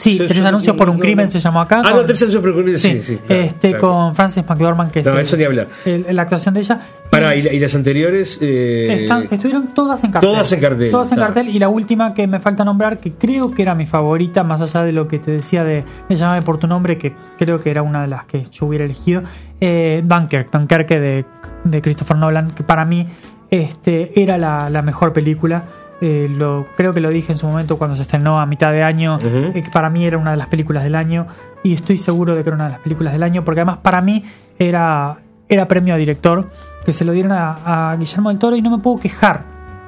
Sí, 0.00 0.16
Tres 0.18 0.44
anuncios 0.44 0.76
por 0.76 0.88
un 0.88 0.96
no, 0.96 1.00
crimen 1.00 1.26
no. 1.26 1.30
se 1.30 1.38
llamó 1.38 1.60
acá. 1.60 1.82
Ah, 1.84 1.90
no, 1.90 1.96
con- 1.98 2.06
tres 2.06 2.22
anuncios 2.22 2.40
por 2.42 2.50
un 2.52 2.56
crimen, 2.62 2.78
sí, 2.78 2.92
Sí, 2.92 3.02
sí. 3.02 3.18
claro, 3.26 3.42
este, 3.42 3.68
claro. 3.70 3.80
con 3.88 4.14
Frances 4.16 4.44
McDormand, 4.48 4.90
que 4.90 5.00
es 5.00 5.06
No, 5.06 5.12
el- 5.12 5.18
eso 5.20 5.36
ni 5.36 5.44
hablar. 5.44 5.66
el- 5.84 6.06
la 6.16 6.22
actuación 6.22 6.54
de 6.54 6.60
ella. 6.60 6.80
Pará, 7.10 7.34
¿y, 7.36 7.46
y 7.46 7.58
las 7.58 7.74
anteriores? 7.74 8.38
Eh, 8.40 9.00
Están- 9.02 9.26
estuvieron 9.30 9.74
todas 9.74 10.02
en 10.04 10.12
cartel. 10.12 10.30
todas 10.30 10.52
en 10.52 10.60
cartel, 10.60 10.90
Todas 10.90 11.08
en 11.12 11.18
está. 11.18 11.26
cartel. 11.34 11.48
Y 11.54 11.58
la 11.58 11.68
última 11.68 12.14
que 12.14 12.26
me 12.26 12.40
falta 12.40 12.64
nombrar, 12.64 12.98
que 12.98 13.12
creo 13.12 13.50
que 13.52 13.62
era 13.62 13.74
mi 13.74 13.84
favorita, 13.86 14.42
más 14.42 14.62
allá 14.62 14.84
de 14.84 14.92
lo 14.92 15.06
que 15.08 15.18
te 15.18 15.32
decía 15.32 15.64
de, 15.64 15.84
de 16.08 16.16
Llámame 16.16 16.42
por 16.42 16.58
tu 16.58 16.66
nombre, 16.66 16.96
que 16.96 17.12
creo 17.38 17.60
que 17.60 17.70
era 17.70 17.82
una 17.82 18.02
de 18.02 18.08
las 18.08 18.24
que 18.24 18.42
yo 18.44 18.66
hubiera 18.66 18.84
elegido, 18.84 19.22
eh, 19.60 20.02
Dunkirk, 20.04 20.50
Dunkerque 20.50 20.98
de, 21.00 21.24
de 21.64 21.82
Christopher 21.82 22.16
Nolan, 22.16 22.52
que 22.52 22.62
para 22.62 22.84
mí 22.84 23.06
este, 23.50 24.12
era 24.20 24.38
la, 24.38 24.70
la 24.70 24.82
mejor 24.82 25.12
película. 25.12 25.64
Eh, 26.02 26.32
lo, 26.34 26.66
creo 26.76 26.94
que 26.94 27.00
lo 27.00 27.10
dije 27.10 27.32
en 27.32 27.38
su 27.38 27.46
momento 27.46 27.76
cuando 27.76 27.94
se 27.94 28.02
estrenó 28.02 28.40
a 28.40 28.46
mitad 28.46 28.70
de 28.72 28.82
año, 28.82 29.16
Ujú. 29.16 29.52
eh, 29.54 29.62
que 29.62 29.70
para 29.70 29.90
mí 29.90 30.04
era 30.06 30.16
una 30.16 30.30
de 30.30 30.36
las 30.38 30.46
películas 30.48 30.82
del 30.84 30.94
año. 30.94 31.26
Y 31.62 31.74
estoy 31.74 31.98
seguro 31.98 32.34
de 32.34 32.42
que 32.42 32.48
era 32.48 32.54
una 32.56 32.64
de 32.66 32.70
las 32.72 32.80
películas 32.80 33.12
del 33.12 33.22
año, 33.22 33.44
porque 33.44 33.60
además 33.60 33.78
para 33.82 34.00
mí 34.00 34.24
era, 34.58 35.18
era 35.48 35.68
premio 35.68 35.94
a 35.94 35.98
director, 35.98 36.48
que 36.86 36.92
se 36.94 37.04
lo 37.04 37.12
dieron 37.12 37.32
a, 37.32 37.90
a 37.92 37.96
Guillermo 37.96 38.30
del 38.30 38.38
Toro 38.38 38.56
y 38.56 38.62
no 38.62 38.70
me 38.70 38.78
puedo 38.82 38.98
quejar, 38.98 39.42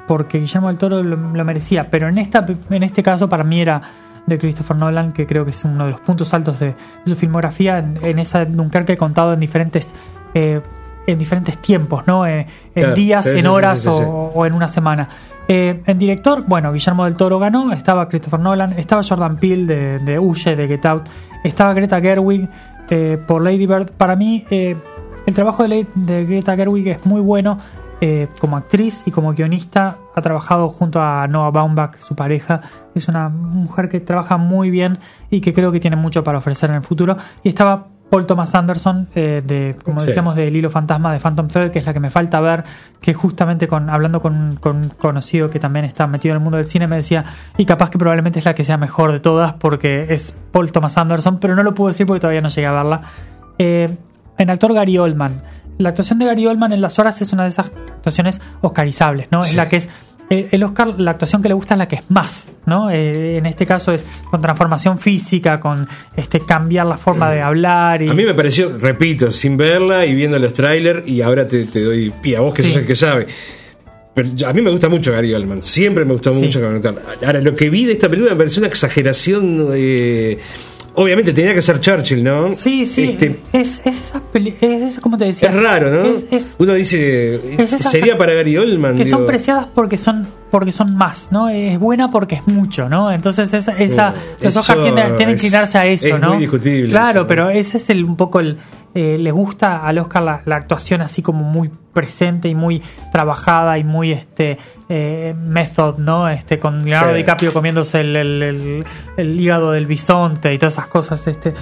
porque 0.06 0.38
Guillermo 0.38 0.68
del 0.68 0.76
Toro 0.78 1.02
lo, 1.02 1.16
lo 1.16 1.44
merecía. 1.44 1.86
Pero 1.90 2.08
en, 2.08 2.18
esta, 2.18 2.44
en 2.68 2.82
este 2.82 3.02
caso 3.02 3.28
para 3.28 3.42
mí 3.44 3.60
era 3.62 3.80
de 4.26 4.38
Christopher 4.38 4.76
Nolan, 4.76 5.12
que 5.12 5.26
creo 5.26 5.44
que 5.44 5.50
es 5.50 5.64
uno 5.64 5.86
de 5.86 5.92
los 5.92 6.00
puntos 6.00 6.34
altos 6.34 6.60
de, 6.60 6.66
de 6.66 6.74
su 7.06 7.16
filmografía, 7.16 7.78
en, 7.78 7.98
en 8.02 8.18
esa 8.18 8.44
Dunkerque 8.44 8.96
contado 8.98 9.32
en 9.32 9.40
diferentes... 9.40 9.94
eh, 10.34 10.60
en 11.04 11.18
diferentes 11.18 11.58
tiempos, 11.58 12.06
¿no? 12.06 12.24
Eh, 12.28 12.46
en 12.76 12.82
Claro, 12.82 12.94
días, 12.94 13.24
sí, 13.24 13.32
en 13.34 13.40
sí, 13.40 13.46
horas 13.48 13.80
sí, 13.80 13.88
o, 13.90 13.98
sí. 13.98 14.04
o 14.06 14.46
en 14.46 14.52
una 14.52 14.68
semana. 14.68 15.08
Eh, 15.48 15.82
en 15.86 15.98
director, 15.98 16.44
bueno, 16.46 16.72
Guillermo 16.72 17.04
del 17.04 17.16
Toro 17.16 17.38
ganó, 17.38 17.72
estaba 17.72 18.08
Christopher 18.08 18.40
Nolan, 18.40 18.78
estaba 18.78 19.02
Jordan 19.02 19.36
Peele 19.36 19.66
de, 19.66 19.98
de 19.98 20.56
de 20.56 20.68
Get 20.68 20.86
Out, 20.86 21.08
estaba 21.44 21.74
Greta 21.74 22.00
Gerwig 22.00 22.48
eh, 22.90 23.18
por 23.26 23.42
Lady 23.42 23.66
Bird. 23.66 23.90
Para 23.92 24.16
mí, 24.16 24.44
eh, 24.50 24.76
el 25.26 25.34
trabajo 25.34 25.66
de, 25.66 25.86
de 25.94 26.24
Greta 26.24 26.56
Gerwig 26.56 26.88
es 26.88 27.06
muy 27.06 27.20
bueno 27.20 27.58
eh, 28.04 28.26
como 28.40 28.56
actriz 28.56 29.04
y 29.06 29.12
como 29.12 29.32
guionista. 29.32 29.96
Ha 30.16 30.20
trabajado 30.22 30.68
junto 30.68 31.00
a 31.00 31.28
Noah 31.28 31.52
Baumbach, 31.52 32.00
su 32.00 32.16
pareja. 32.16 32.60
Es 32.96 33.06
una 33.06 33.28
mujer 33.28 33.88
que 33.88 34.00
trabaja 34.00 34.36
muy 34.36 34.70
bien 34.70 34.98
y 35.30 35.40
que 35.40 35.54
creo 35.54 35.70
que 35.70 35.78
tiene 35.78 35.94
mucho 35.94 36.24
para 36.24 36.38
ofrecer 36.38 36.70
en 36.70 36.76
el 36.76 36.82
futuro. 36.82 37.16
Y 37.44 37.48
estaba 37.48 37.86
Paul 38.12 38.26
Thomas 38.26 38.54
Anderson, 38.54 39.08
eh, 39.14 39.42
de, 39.42 39.74
como 39.82 40.00
Sí. 40.00 40.08
decíamos, 40.08 40.36
de 40.36 40.46
El 40.46 40.54
Hilo 40.54 40.68
Fantasma 40.68 41.14
de 41.14 41.18
Phantom 41.18 41.48
Thread, 41.48 41.70
que 41.70 41.78
es 41.78 41.86
la 41.86 41.94
que 41.94 41.98
me 42.00 42.10
falta 42.10 42.40
ver, 42.42 42.62
que 43.00 43.14
justamente 43.14 43.66
con 43.68 43.88
hablando 43.88 44.20
con, 44.20 44.56
con 44.60 44.76
un 44.76 44.88
conocido 44.90 45.48
que 45.48 45.58
también 45.58 45.86
está 45.86 46.06
metido 46.06 46.34
en 46.34 46.36
el 46.36 46.42
mundo 46.42 46.58
del 46.58 46.66
cine, 46.66 46.86
me 46.86 46.96
decía, 46.96 47.24
y 47.56 47.64
capaz 47.64 47.88
que 47.88 47.96
probablemente 47.96 48.38
es 48.38 48.44
la 48.44 48.52
que 48.54 48.64
sea 48.64 48.76
mejor 48.76 49.12
de 49.12 49.20
todas, 49.20 49.54
porque 49.54 50.12
es 50.12 50.36
Paul 50.50 50.70
Thomas 50.72 50.98
Anderson, 50.98 51.38
pero 51.38 51.56
no 51.56 51.62
lo 51.62 51.74
puedo 51.74 51.88
decir 51.88 52.06
porque 52.06 52.20
todavía 52.20 52.42
no 52.42 52.48
llegué 52.50 52.66
a 52.66 52.72
verla. 52.72 53.00
Eh, 53.58 53.96
en 54.36 54.50
actor 54.50 54.74
Gary 54.74 54.98
Oldman. 54.98 55.40
La 55.78 55.88
actuación 55.88 56.18
de 56.18 56.26
Gary 56.26 56.46
Oldman 56.46 56.74
en 56.74 56.82
Las 56.82 56.98
Horas 56.98 57.22
es 57.22 57.32
una 57.32 57.44
de 57.44 57.48
esas 57.48 57.68
actuaciones 57.68 58.42
oscarizables, 58.60 59.28
¿no? 59.30 59.38
Es 59.38 59.56
la 59.56 59.70
que 59.70 59.76
es 59.76 59.88
el 60.50 60.62
Oscar, 60.64 60.94
la 60.98 61.12
actuación 61.12 61.42
que 61.42 61.48
le 61.48 61.54
gusta 61.54 61.74
es 61.74 61.78
la 61.78 61.88
que 61.88 61.96
es 61.96 62.02
más, 62.08 62.50
¿no? 62.66 62.90
Eh, 62.90 63.38
en 63.38 63.46
este 63.46 63.66
caso 63.66 63.92
es 63.92 64.04
con 64.30 64.40
transformación 64.40 64.98
física, 64.98 65.58
con 65.60 65.86
este 66.16 66.40
cambiar 66.40 66.86
la 66.86 66.96
forma 66.96 67.30
de 67.30 67.40
hablar. 67.42 68.02
Y, 68.02 68.08
A 68.08 68.14
mí 68.14 68.24
me 68.24 68.34
pareció, 68.34 68.76
repito, 68.78 69.30
sin 69.30 69.56
verla 69.56 70.06
y 70.06 70.14
viendo 70.14 70.38
los 70.38 70.52
trailers, 70.52 71.06
y 71.06 71.22
ahora 71.22 71.46
te, 71.46 71.64
te 71.66 71.82
doy 71.82 72.12
pie 72.22 72.36
a 72.36 72.40
vos 72.40 72.54
que 72.54 72.62
Sí. 72.62 72.68
sos 72.68 72.76
el 72.78 72.86
que 72.86 72.96
sabe. 72.96 73.26
Pero 74.14 74.28
a 74.46 74.52
mí 74.52 74.60
me 74.60 74.70
gusta 74.70 74.88
mucho 74.90 75.10
Gary 75.12 75.32
Oldman, 75.32 75.62
siempre 75.62 76.04
me 76.04 76.12
gustó 76.12 76.34
Sí. 76.34 76.42
mucho. 76.42 76.60
Ahora, 77.24 77.40
lo 77.40 77.56
que 77.56 77.70
vi 77.70 77.86
de 77.86 77.92
esta 77.92 78.08
película 78.10 78.32
me 78.34 78.38
pareció 78.38 78.60
una 78.60 78.68
exageración 78.68 79.70
de... 79.70 80.38
Obviamente 80.94 81.32
tenía 81.32 81.54
que 81.54 81.62
ser 81.62 81.80
Churchill, 81.80 82.22
¿no? 82.22 82.52
Sí, 82.54 82.84
sí, 82.84 83.04
Este, 83.04 83.40
es, 83.54 83.80
es 83.86 83.96
esa 83.96 84.20
peli- 84.30 84.56
es, 84.60 85.00
como 85.00 85.16
te 85.16 85.24
decía. 85.24 85.48
es 85.48 85.54
raro, 85.54 85.90
¿no? 85.90 86.04
Es, 86.04 86.24
es- 86.30 86.54
Uno 86.58 86.74
dice, 86.74 87.40
sería 87.66 88.18
para 88.18 88.34
Gary 88.34 88.58
Oldman. 88.58 88.96
que 88.96 89.06
son 89.06 89.26
preciadas 89.26 89.66
porque 89.74 89.96
son 89.96 90.26
porque 90.50 90.70
son 90.70 90.94
más, 90.94 91.32
¿no? 91.32 91.48
Es 91.48 91.78
buena 91.78 92.10
porque 92.10 92.34
es 92.34 92.46
mucho, 92.46 92.86
¿no? 92.90 93.10
Entonces 93.10 93.54
esa, 93.54 93.72
esa 93.78 94.10
Uh, 94.10 94.14
los 94.44 94.48
eso 94.48 94.60
Oscar 94.60 94.82
tienden, 94.82 95.06
tienden 95.16 95.28
a 95.28 95.32
inclinarse 95.32 95.78
a 95.78 95.86
eso, 95.86 96.14
es 96.14 96.20
¿no? 96.20 96.28
muy 96.34 96.40
discutible 96.40 96.90
Claro, 96.90 97.10
eso, 97.10 97.20
¿no? 97.20 97.26
pero 97.26 97.48
ese 97.48 97.78
es 97.78 97.88
el 97.88 98.04
un 98.04 98.16
poco 98.16 98.38
el 98.40 98.58
eh, 98.94 99.16
le 99.18 99.30
gusta 99.30 99.84
al 99.86 99.98
Oscar 99.98 100.22
la, 100.22 100.40
la 100.44 100.56
actuación 100.56 101.00
así 101.00 101.22
como 101.22 101.44
muy 101.44 101.70
presente 101.92 102.48
y 102.48 102.54
muy 102.54 102.82
trabajada 103.12 103.78
y 103.78 103.84
muy 103.84 104.12
este 104.12 104.58
eh, 104.88 105.34
method, 105.38 105.98
¿no? 105.98 106.28
Este 106.28 106.58
con 106.58 106.82
Leonardo 106.82 107.12
Sí. 107.12 107.18
DiCaprio 107.18 107.52
comiéndose 107.52 108.00
el, 108.00 108.16
el- 108.16 108.42
el- 108.42 108.84
el 109.16 109.40
hígado 109.40 109.72
del 109.72 109.86
bisonte 109.86 110.52
y 110.52 110.58
todas 110.58 110.74
esas 110.74 110.86
cosas, 110.88 111.26
este 111.26 111.54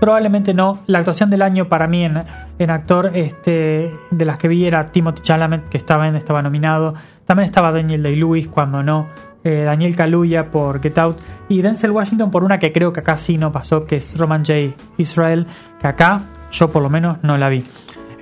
Probablemente 0.00 0.54
no. 0.54 0.78
La 0.86 0.98
actuación 1.00 1.28
del 1.28 1.42
año 1.42 1.68
para 1.68 1.86
mí 1.86 2.02
en, 2.06 2.24
en 2.58 2.70
actor, 2.70 3.10
este, 3.14 3.92
de 4.10 4.24
las 4.24 4.38
que 4.38 4.48
vi 4.48 4.64
era 4.64 4.84
Timothy 4.92 5.20
Chalamet, 5.20 5.68
que 5.68 5.76
estaba, 5.76 6.08
en, 6.08 6.16
estaba 6.16 6.40
nominado. 6.40 6.94
También 7.26 7.46
estaba 7.46 7.70
Daniel 7.70 8.02
Day-Lewis, 8.02 8.48
cuando 8.48 8.82
no. 8.82 9.08
eh, 9.44 9.64
Daniel 9.64 9.94
Kaluuya 9.94 10.50
por 10.50 10.80
Get 10.82 10.96
Out. 10.96 11.18
Y 11.50 11.60
Denzel 11.60 11.90
Washington 11.90 12.30
por 12.30 12.44
una 12.44 12.58
que 12.58 12.72
creo 12.72 12.94
que 12.94 13.00
acá 13.00 13.18
sí 13.18 13.36
no 13.36 13.52
pasó, 13.52 13.84
que 13.84 13.96
es 13.96 14.16
Roman 14.16 14.42
J. 14.42 14.74
Israel, 14.96 15.46
que 15.78 15.86
acá 15.88 16.22
yo 16.50 16.70
por 16.70 16.82
lo 16.82 16.90
menos 16.90 17.18
no 17.22 17.36
la 17.36 17.48
vi. 17.48 17.64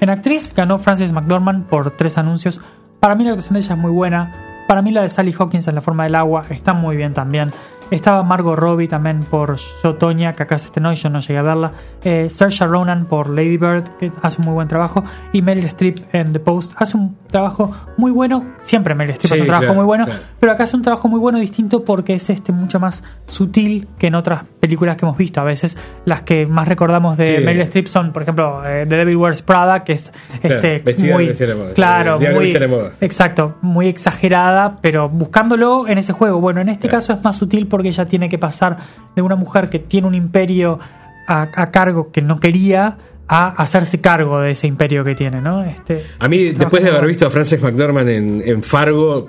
En 0.00 0.10
actriz 0.10 0.52
ganó 0.54 0.78
Frances 0.78 1.12
McDormand 1.12 1.66
por 1.66 1.90
tres 1.92 2.18
anuncios. 2.18 2.60
Para 3.00 3.14
mí 3.14 3.24
la 3.24 3.30
actuación 3.30 3.54
de 3.54 3.60
ella 3.60 3.74
es 3.74 3.80
muy 3.80 3.90
buena. 3.90 4.64
Para 4.68 4.82
mí 4.82 4.90
la 4.90 5.02
de 5.02 5.08
Sally 5.08 5.34
Hawkins 5.36 5.66
en 5.66 5.74
la 5.74 5.80
forma 5.80 6.04
del 6.04 6.14
agua 6.14 6.44
está 6.50 6.72
muy 6.72 6.96
bien 6.96 7.14
también. 7.14 7.52
Estaba 7.90 8.22
Margot 8.22 8.56
Robbie 8.58 8.88
también 8.88 9.20
por 9.20 9.56
Yo 9.82 9.96
que 9.98 10.42
acá 10.42 10.58
se 10.58 10.66
estrenó 10.66 10.92
y 10.92 10.96
yo 10.96 11.08
no 11.10 11.20
llegué 11.20 11.38
a 11.38 11.42
verla. 11.42 11.72
Eh, 12.04 12.28
Saoirse 12.28 12.66
Ronan 12.66 13.06
por 13.06 13.30
Lady 13.30 13.56
Bird, 13.56 13.84
que 13.98 14.12
hace 14.22 14.40
un 14.40 14.46
muy 14.46 14.54
buen 14.54 14.68
trabajo. 14.68 15.02
Y 15.32 15.42
Meryl 15.42 15.64
Streep 15.66 15.98
en 16.12 16.32
The 16.32 16.40
Post 16.40 16.74
hace 16.76 16.96
un 16.96 17.16
trabajo 17.28 17.72
muy 17.96 18.10
bueno. 18.10 18.44
Siempre 18.58 18.94
Meryl 18.94 19.12
Streep 19.14 19.28
Sí, 19.28 19.34
hace 19.34 19.42
un 19.42 19.46
trabajo 19.46 19.62
claro, 19.66 19.74
muy 19.76 19.84
bueno, 19.86 20.04
claro. 20.06 20.20
pero 20.40 20.52
acá 20.52 20.64
hace 20.64 20.76
un 20.76 20.82
trabajo 20.82 21.08
muy 21.08 21.20
bueno 21.20 21.38
distinto 21.38 21.84
porque 21.84 22.14
es 22.14 22.30
este 22.30 22.52
mucho 22.52 22.78
más 22.80 23.04
sutil 23.26 23.88
que 23.98 24.06
en 24.08 24.14
otras 24.14 24.44
películas 24.60 24.96
que 24.96 25.04
hemos 25.04 25.16
visto. 25.16 25.40
A 25.40 25.44
veces 25.44 25.76
las 26.04 26.22
que 26.22 26.46
más 26.46 26.68
recordamos 26.68 27.16
de 27.16 27.38
Sí. 27.38 27.44
Meryl 27.44 27.62
Streep 27.62 27.86
son, 27.86 28.12
por 28.12 28.22
ejemplo, 28.22 28.62
eh, 28.66 28.86
The 28.88 28.96
Devil 28.96 29.16
Wears 29.16 29.42
Prada, 29.42 29.84
que 29.84 29.92
es 29.92 30.12
este 30.42 30.78
vestida- 30.80 31.14
muy 31.14 31.26
vestida 31.26 31.48
de 31.48 31.54
moda. 31.54 31.72
claro, 31.74 32.18
muy 32.18 32.52
de 32.52 32.66
moda. 32.68 32.90
exacto, 33.00 33.56
muy 33.62 33.86
exagerada, 33.88 34.78
pero 34.80 35.08
buscándolo 35.08 35.86
en 35.88 35.98
ese 35.98 36.12
juego. 36.12 36.40
Bueno, 36.40 36.60
en 36.60 36.68
este 36.68 36.88
Claro. 36.88 36.98
caso 36.98 37.12
es 37.14 37.24
más 37.24 37.36
sutil 37.36 37.66
porque 37.66 37.77
ella 37.86 38.06
tiene 38.06 38.28
que 38.28 38.38
pasar 38.38 38.76
de 39.14 39.22
una 39.22 39.36
mujer 39.36 39.70
que 39.70 39.78
tiene 39.78 40.06
un 40.06 40.14
imperio 40.14 40.78
a, 41.26 41.48
a 41.54 41.70
cargo 41.70 42.10
que 42.10 42.22
no 42.22 42.40
quería 42.40 42.96
a 43.28 43.48
hacerse 43.62 44.00
cargo 44.00 44.40
de 44.40 44.52
ese 44.52 44.66
imperio 44.66 45.04
que 45.04 45.14
tiene, 45.14 45.40
¿no? 45.42 45.62
Este, 45.62 46.02
A 46.18 46.28
mí, 46.28 46.50
después 46.50 46.82
de 46.82 46.90
haber 46.90 47.06
visto 47.06 47.26
a 47.26 47.30
Frances 47.30 47.60
McDormand 47.62 48.08
en, 48.08 48.42
en 48.44 48.62
Fargo, 48.62 49.28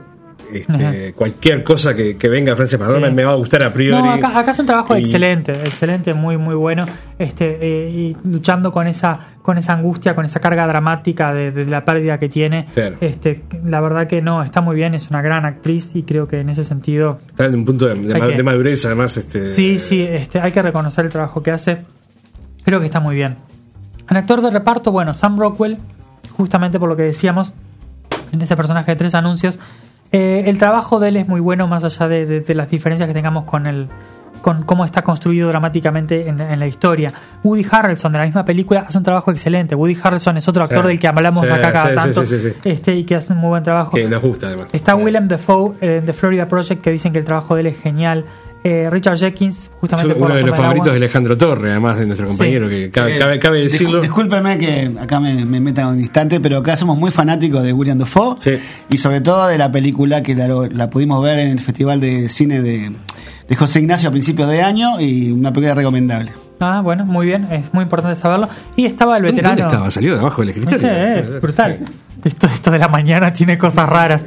este, 0.54 1.14
cualquier 1.14 1.64
cosa 1.64 1.96
que, 1.96 2.18
que 2.18 2.30
venga 2.30 2.56
Frances 2.56 2.80
McDormand 2.80 3.12
Sí. 3.12 3.16
me 3.16 3.24
va 3.24 3.32
a 3.32 3.36
gustar 3.36 3.64
a 3.64 3.72
priori. 3.74 4.02
No, 4.02 4.12
acá, 4.12 4.38
acá 4.38 4.52
es 4.52 4.60
un 4.60 4.66
trabajo 4.66 4.96
Y- 4.98 5.02
excelente, 5.02 5.52
excelente, 5.52 6.14
muy, 6.14 6.38
muy 6.38 6.56
bueno. 6.56 6.86
Este, 7.18 7.58
eh, 7.62 7.90
y 7.90 8.18
luchando 8.28 8.72
con 8.72 8.88
esa, 8.88 9.20
con 9.42 9.58
esa 9.58 9.74
angustia, 9.74 10.16
con 10.16 10.26
esa 10.26 10.40
carga 10.40 10.66
dramática 10.68 11.34
de, 11.34 11.52
de 11.52 11.66
la 11.66 11.84
pérdida 11.84 12.18
que 12.18 12.30
tiene. 12.30 12.68
Claro. 12.74 12.98
Este, 13.02 13.44
la 13.66 13.82
verdad 13.82 14.08
que 14.08 14.22
no, 14.22 14.42
está 14.44 14.62
muy 14.62 14.76
bien, 14.76 14.94
es 14.96 15.10
una 15.10 15.22
gran 15.22 15.46
actriz 15.46 15.96
y 15.96 16.04
creo 16.04 16.28
que 16.28 16.40
en 16.42 16.50
ese 16.50 16.64
sentido 16.64 17.20
Está 17.30 17.46
en 17.46 17.56
un 17.56 17.66
punto 17.66 17.86
de, 17.88 17.96
de 17.96 18.14
Hay 18.16 18.22
ma- 18.22 18.28
que- 18.28 18.36
de 18.38 18.44
madurez, 18.44 18.86
además. 18.86 19.16
Este, 19.18 19.48
Sí, 19.48 19.80
sí, 19.80 20.02
este, 20.02 20.40
hay 20.40 20.52
que 20.52 20.62
reconocer 20.62 21.06
el 21.06 21.12
trabajo 21.12 21.42
que 21.44 21.52
hace. 21.52 21.80
Creo 22.64 22.80
que 22.80 22.86
está 22.86 23.00
muy 23.00 23.16
bien. 23.16 23.38
En 24.10 24.18
actor 24.18 24.42
de 24.42 24.50
reparto, 24.52 24.92
bueno, 24.92 25.14
Sam 25.14 25.38
Rockwell, 25.40 25.78
justamente 26.36 26.80
por 26.80 26.90
lo 26.90 26.96
que 26.96 27.04
decíamos, 27.04 27.54
en 28.32 28.42
ese 28.42 28.56
personaje 28.56 28.92
de 28.92 28.96
tres 28.98 29.16
anuncios, 29.16 29.60
eh, 30.12 30.44
el 30.48 30.58
trabajo 30.58 31.00
de 31.00 31.10
él 31.10 31.18
es 31.18 31.28
muy 31.28 31.40
bueno, 31.40 31.68
más 31.68 31.84
allá 31.84 32.08
de, 32.08 32.26
de- 32.26 32.42
de 32.42 32.56
las 32.56 32.70
diferencias 32.70 33.08
que 33.08 33.14
tengamos 33.14 33.44
con 33.46 33.68
el 33.68 33.88
con 34.42 34.64
cómo 34.64 34.86
está 34.86 35.02
construido 35.02 35.50
dramáticamente 35.50 36.30
en, 36.30 36.40
en 36.40 36.60
la 36.60 36.66
historia. 36.66 37.10
Woody 37.44 37.66
Harrelson 37.70 38.14
de 38.14 38.20
la 38.20 38.24
misma 38.26 38.46
película 38.46 38.86
hace 38.88 38.98
un 38.98 39.04
trabajo 39.04 39.32
excelente. 39.32 39.76
Woody 39.76 39.98
Harrelson 40.02 40.38
es 40.38 40.48
otro 40.48 40.64
actor 40.64 40.84
Sí, 40.84 40.88
del 40.88 41.00
que 41.00 41.08
hablamos 41.10 41.46
sí, 41.46 41.52
acá 41.52 41.74
cada 41.74 41.90
sí, 41.90 41.96
tanto 41.96 42.26
sí, 42.26 42.40
sí, 42.40 42.50
sí. 42.52 42.56
Este, 42.70 42.96
y 42.96 43.04
que 43.04 43.16
hace 43.16 43.34
un 43.34 43.40
muy 43.40 43.50
buen 43.50 43.64
trabajo. 43.64 43.92
Que 43.98 44.08
nos 44.08 44.22
gusta, 44.22 44.48
además. 44.48 44.68
Está 44.72 44.96
Willem 44.96 45.28
Dafoe 45.28 45.74
eh, 45.82 46.02
de 46.06 46.14
Florida 46.14 46.48
Project 46.48 46.82
que 46.82 46.90
dicen 46.90 47.12
que 47.12 47.20
el 47.20 47.26
trabajo 47.26 47.56
de 47.56 47.62
él 47.62 47.68
es 47.68 47.82
genial. 47.82 48.24
Eh, 48.62 48.90
Richard 48.92 49.18
Jenkins, 49.18 49.64
es 49.64 49.70
justamente 49.80 50.16
por 50.16 50.26
uno 50.28 50.36
de 50.36 50.44
los 50.44 50.58
favoritos 50.58 50.92
de. 50.92 50.98
Alejandro 50.98 51.38
Torre, 51.38 51.72
además 51.72 51.98
de 51.98 52.06
nuestro 52.06 52.28
compañero, 52.28 52.68
que 52.68 52.92
cabe, 52.92 53.16
Eh, 53.16 53.20
cabe, 53.20 53.40
cabe 53.40 53.60
discul- 53.60 53.64
decirlo. 53.72 54.02
Discúlpeme 54.02 54.58
que 54.58 54.92
acá 55.00 55.20
me, 55.22 55.46
me 55.46 55.62
meta 55.62 55.88
un 55.88 55.98
instante, 56.00 56.42
pero 56.42 56.58
acá 56.58 56.76
somos 56.76 56.98
muy 56.98 57.10
fanáticos 57.10 57.64
de 57.64 57.72
William 57.72 57.98
Dafoe 57.98 58.36
Sí. 58.40 58.60
y 58.90 58.98
sobre 58.98 59.22
todo 59.22 59.48
de 59.48 59.58
la 59.58 59.72
película 59.72 60.22
que 60.22 60.36
la, 60.36 60.48
la 60.72 60.90
pudimos 60.90 61.24
ver 61.24 61.40
en 61.40 61.52
el 61.52 61.60
Festival 61.62 62.02
de 62.02 62.28
Cine 62.28 62.62
de, 62.62 62.92
de 63.48 63.56
José 63.56 63.80
Ignacio 63.80 64.10
a 64.10 64.12
principios 64.12 64.50
de 64.50 64.62
año 64.62 65.00
y 65.00 65.32
una 65.32 65.54
película 65.54 65.76
recomendable. 65.76 66.34
Ah, 66.60 66.82
bueno, 66.84 67.06
muy 67.06 67.28
bien, 67.28 67.48
es 67.52 67.74
muy 67.74 67.84
importante 67.84 68.20
saberlo. 68.20 68.50
Y 68.76 68.86
estaba 68.86 69.16
el 69.16 69.24
¿Dónde- 69.24 69.36
veterano. 69.38 69.56
¿Dónde 69.56 69.74
estaba? 69.74 69.92
¿Salió 69.92 70.14
de 70.16 70.20
abajo 70.20 70.42
del 70.42 70.50
escritorio? 70.50 70.86
Eh, 70.90 71.20
es 71.22 71.42
brutal. 71.42 71.80
Esto, 72.26 72.48
esto 72.48 72.72
de 72.72 72.80
la 72.80 72.90
mañana 72.90 73.32
tiene 73.32 73.58
cosas 73.58 73.88
raras. 73.88 74.22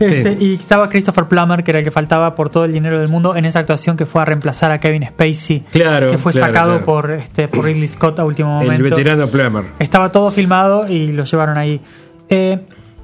Este, 0.00 0.36
y 0.40 0.54
estaba 0.54 0.88
Christopher 0.88 1.26
Plummer, 1.26 1.62
que 1.62 1.70
era 1.72 1.78
el 1.78 1.84
que 1.84 1.90
faltaba 1.90 2.34
por 2.34 2.48
todo 2.48 2.64
el 2.64 2.72
dinero 2.72 2.98
del 2.98 3.08
mundo 3.08 3.36
en 3.36 3.44
esa 3.44 3.58
actuación 3.58 3.96
que 3.96 4.06
fue 4.06 4.22
a 4.22 4.24
reemplazar 4.24 4.72
a 4.72 4.78
Kevin 4.80 5.04
Spacey. 5.06 5.64
Claro, 5.70 6.10
Que 6.10 6.18
fue 6.18 6.32
claro, 6.32 6.46
sacado 6.46 6.70
claro. 6.70 6.84
Por, 6.84 7.10
este, 7.12 7.48
por 7.48 7.64
Ridley 7.64 7.86
Scott 7.86 8.18
a 8.18 8.24
último 8.24 8.54
momento. 8.54 8.72
El 8.72 8.82
veterano 8.82 9.26
Plummer. 9.26 9.64
Estaba 9.78 10.10
todo 10.10 10.30
filmado 10.30 10.86
y 10.88 11.08
lo 11.08 11.24
llevaron 11.24 11.58
ahí. 11.58 11.80
Eh, 12.30 12.58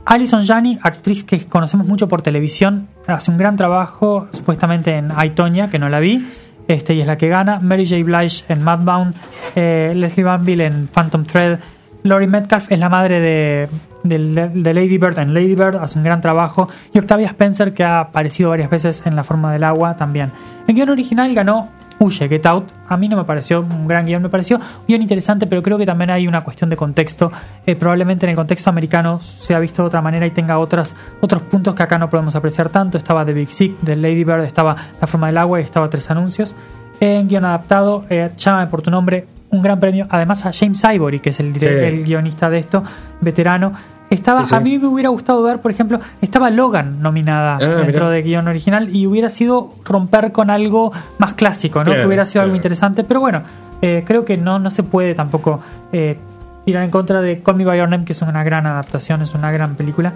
Alison 0.06 0.46
Janney, 0.46 0.78
actriz 0.82 1.24
que 1.24 1.44
conocemos 1.46 1.86
mucho 1.86 2.08
por 2.08 2.22
televisión, 2.22 2.88
hace 3.08 3.30
un 3.30 3.38
gran 3.38 3.56
trabajo, 3.56 4.28
supuestamente 4.32 4.96
en 4.96 5.10
I, 5.10 5.30
Tonya, 5.30 5.68
que 5.68 5.78
no 5.80 5.88
la 5.88 5.98
vi, 5.98 6.24
este, 6.68 6.94
y 6.94 7.00
es 7.00 7.06
la 7.06 7.16
que 7.18 7.28
gana. 7.28 7.58
Mary 7.60 7.84
J. 7.84 8.02
Blige 8.04 8.44
en 8.48 8.62
Madbound, 8.62 9.14
eh, 9.54 9.92
Leslie 9.96 10.24
Banville 10.24 10.64
en 10.64 10.88
Phantom 10.88 11.24
Thread. 11.24 11.58
Laurie 12.06 12.28
Metcalf 12.28 12.70
es 12.70 12.78
la 12.78 12.88
madre 12.88 13.20
de, 13.20 13.68
de- 14.04 14.48
de 14.54 14.74
Lady 14.74 14.98
Bird 14.98 15.18
en 15.18 15.34
Lady 15.34 15.54
Bird, 15.54 15.76
hace 15.76 15.98
un 15.98 16.04
gran 16.04 16.20
trabajo. 16.20 16.68
Y 16.92 16.98
Octavia 16.98 17.26
Spencer, 17.28 17.72
que 17.74 17.84
ha 17.84 18.00
aparecido 18.00 18.50
varias 18.50 18.70
veces 18.70 19.02
en 19.06 19.16
La 19.16 19.24
Forma 19.24 19.52
del 19.52 19.64
Agua, 19.64 19.96
también. 19.96 20.32
El 20.66 20.74
guion 20.74 20.88
original 20.90 21.34
ganó 21.34 21.68
Huye, 21.98 22.28
Get 22.28 22.44
Out. 22.44 22.72
A 22.88 22.96
mí 22.98 23.08
no 23.08 23.16
me 23.16 23.24
pareció 23.24 23.60
un 23.62 23.86
gran 23.88 24.04
guion, 24.04 24.22
me 24.22 24.28
pareció 24.28 24.56
un 24.58 24.62
guion 24.86 25.00
interesante, 25.02 25.46
pero 25.46 25.62
creo 25.62 25.78
que 25.78 25.86
también 25.86 26.10
hay 26.10 26.28
una 26.28 26.42
cuestión 26.42 26.68
de 26.68 26.76
contexto. 26.76 27.32
Eh, 27.66 27.74
probablemente 27.74 28.26
en 28.26 28.30
el 28.30 28.36
contexto 28.36 28.68
americano 28.68 29.18
se 29.20 29.54
ha 29.54 29.58
visto 29.58 29.82
de 29.82 29.88
otra 29.88 30.02
manera 30.02 30.26
y 30.26 30.30
tenga 30.30 30.58
otras, 30.58 30.94
otros 31.22 31.40
puntos 31.42 31.74
que 31.74 31.82
acá 31.82 31.96
no 31.98 32.10
podemos 32.10 32.36
apreciar 32.36 32.68
tanto. 32.68 32.98
Estaba 32.98 33.24
The 33.24 33.32
Big 33.32 33.50
Sick, 33.50 33.80
de 33.80 33.96
Lady 33.96 34.24
Bird, 34.24 34.44
estaba 34.44 34.76
La 35.00 35.06
Forma 35.06 35.28
del 35.28 35.38
Agua 35.38 35.60
y 35.60 35.64
estaba 35.64 35.88
Tres 35.88 36.10
Anuncios. 36.10 36.54
En 37.00 37.28
guion 37.28 37.44
adaptado, 37.44 38.04
eh, 38.08 38.30
Llámame 38.36 38.66
por 38.68 38.82
tu 38.82 38.90
nombre, 38.90 39.26
un 39.50 39.62
gran 39.62 39.78
premio. 39.80 40.06
Además 40.10 40.44
a 40.46 40.52
James 40.52 40.82
Ivory, 40.84 41.18
que 41.20 41.30
es 41.30 41.40
el, 41.40 41.52
dire- 41.52 41.60
Sí. 41.80 41.84
el 41.84 42.04
guionista 42.04 42.48
de 42.50 42.58
esto, 42.58 42.82
veterano. 43.20 43.72
Estaba, 44.08 44.42
Sí, 44.44 44.50
sí. 44.50 44.54
A 44.54 44.60
mí 44.60 44.78
me 44.78 44.86
hubiera 44.86 45.08
gustado 45.08 45.42
ver, 45.42 45.60
por 45.60 45.70
ejemplo, 45.72 45.98
estaba 46.22 46.48
Logan 46.50 47.02
nominada 47.02 47.56
Ah, 47.56 47.58
dentro 47.82 48.04
mirá. 48.06 48.10
de 48.10 48.22
guion 48.22 48.46
original 48.48 48.94
y 48.94 49.06
hubiera 49.06 49.30
sido 49.30 49.72
romper 49.84 50.30
con 50.30 50.48
algo 50.50 50.92
más 51.18 51.34
clásico, 51.34 51.80
¿no? 51.80 51.86
Claro, 51.86 52.02
que 52.02 52.06
hubiera 52.06 52.24
sido 52.24 52.42
algo 52.42 52.54
interesante. 52.54 53.02
Pero 53.02 53.18
bueno, 53.20 53.42
eh, 53.82 54.04
creo 54.06 54.24
que 54.24 54.36
no, 54.36 54.58
no 54.60 54.70
se 54.70 54.84
puede 54.84 55.14
tampoco 55.14 55.60
eh, 55.92 56.16
tirar 56.64 56.84
en 56.84 56.90
contra 56.90 57.20
de 57.20 57.42
Call 57.42 57.56
Me 57.56 57.64
By 57.64 57.78
Your 57.78 57.88
Name, 57.88 58.04
que 58.04 58.12
es 58.12 58.22
una 58.22 58.44
gran 58.44 58.64
adaptación, 58.66 59.22
es 59.22 59.34
una 59.34 59.50
gran 59.50 59.74
película. 59.74 60.12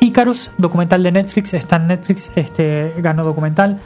Icarus, 0.00 0.50
documental 0.58 1.02
de 1.04 1.12
Netflix, 1.12 1.54
está 1.54 1.76
en 1.76 1.86
Netflix, 1.88 2.30
este, 2.34 2.92
ganó 2.98 3.22
documental. 3.24 3.78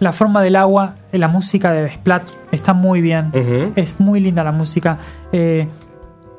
La 0.00 0.12
forma 0.12 0.42
del 0.42 0.56
agua, 0.56 0.94
la 1.12 1.28
música 1.28 1.72
de 1.72 1.82
Desplat 1.82 2.22
está 2.50 2.72
muy 2.72 3.00
bien. 3.00 3.30
Es 3.76 4.00
muy 4.00 4.20
linda 4.20 4.42
la 4.42 4.52
música. 4.52 4.98
eh, 5.32 5.68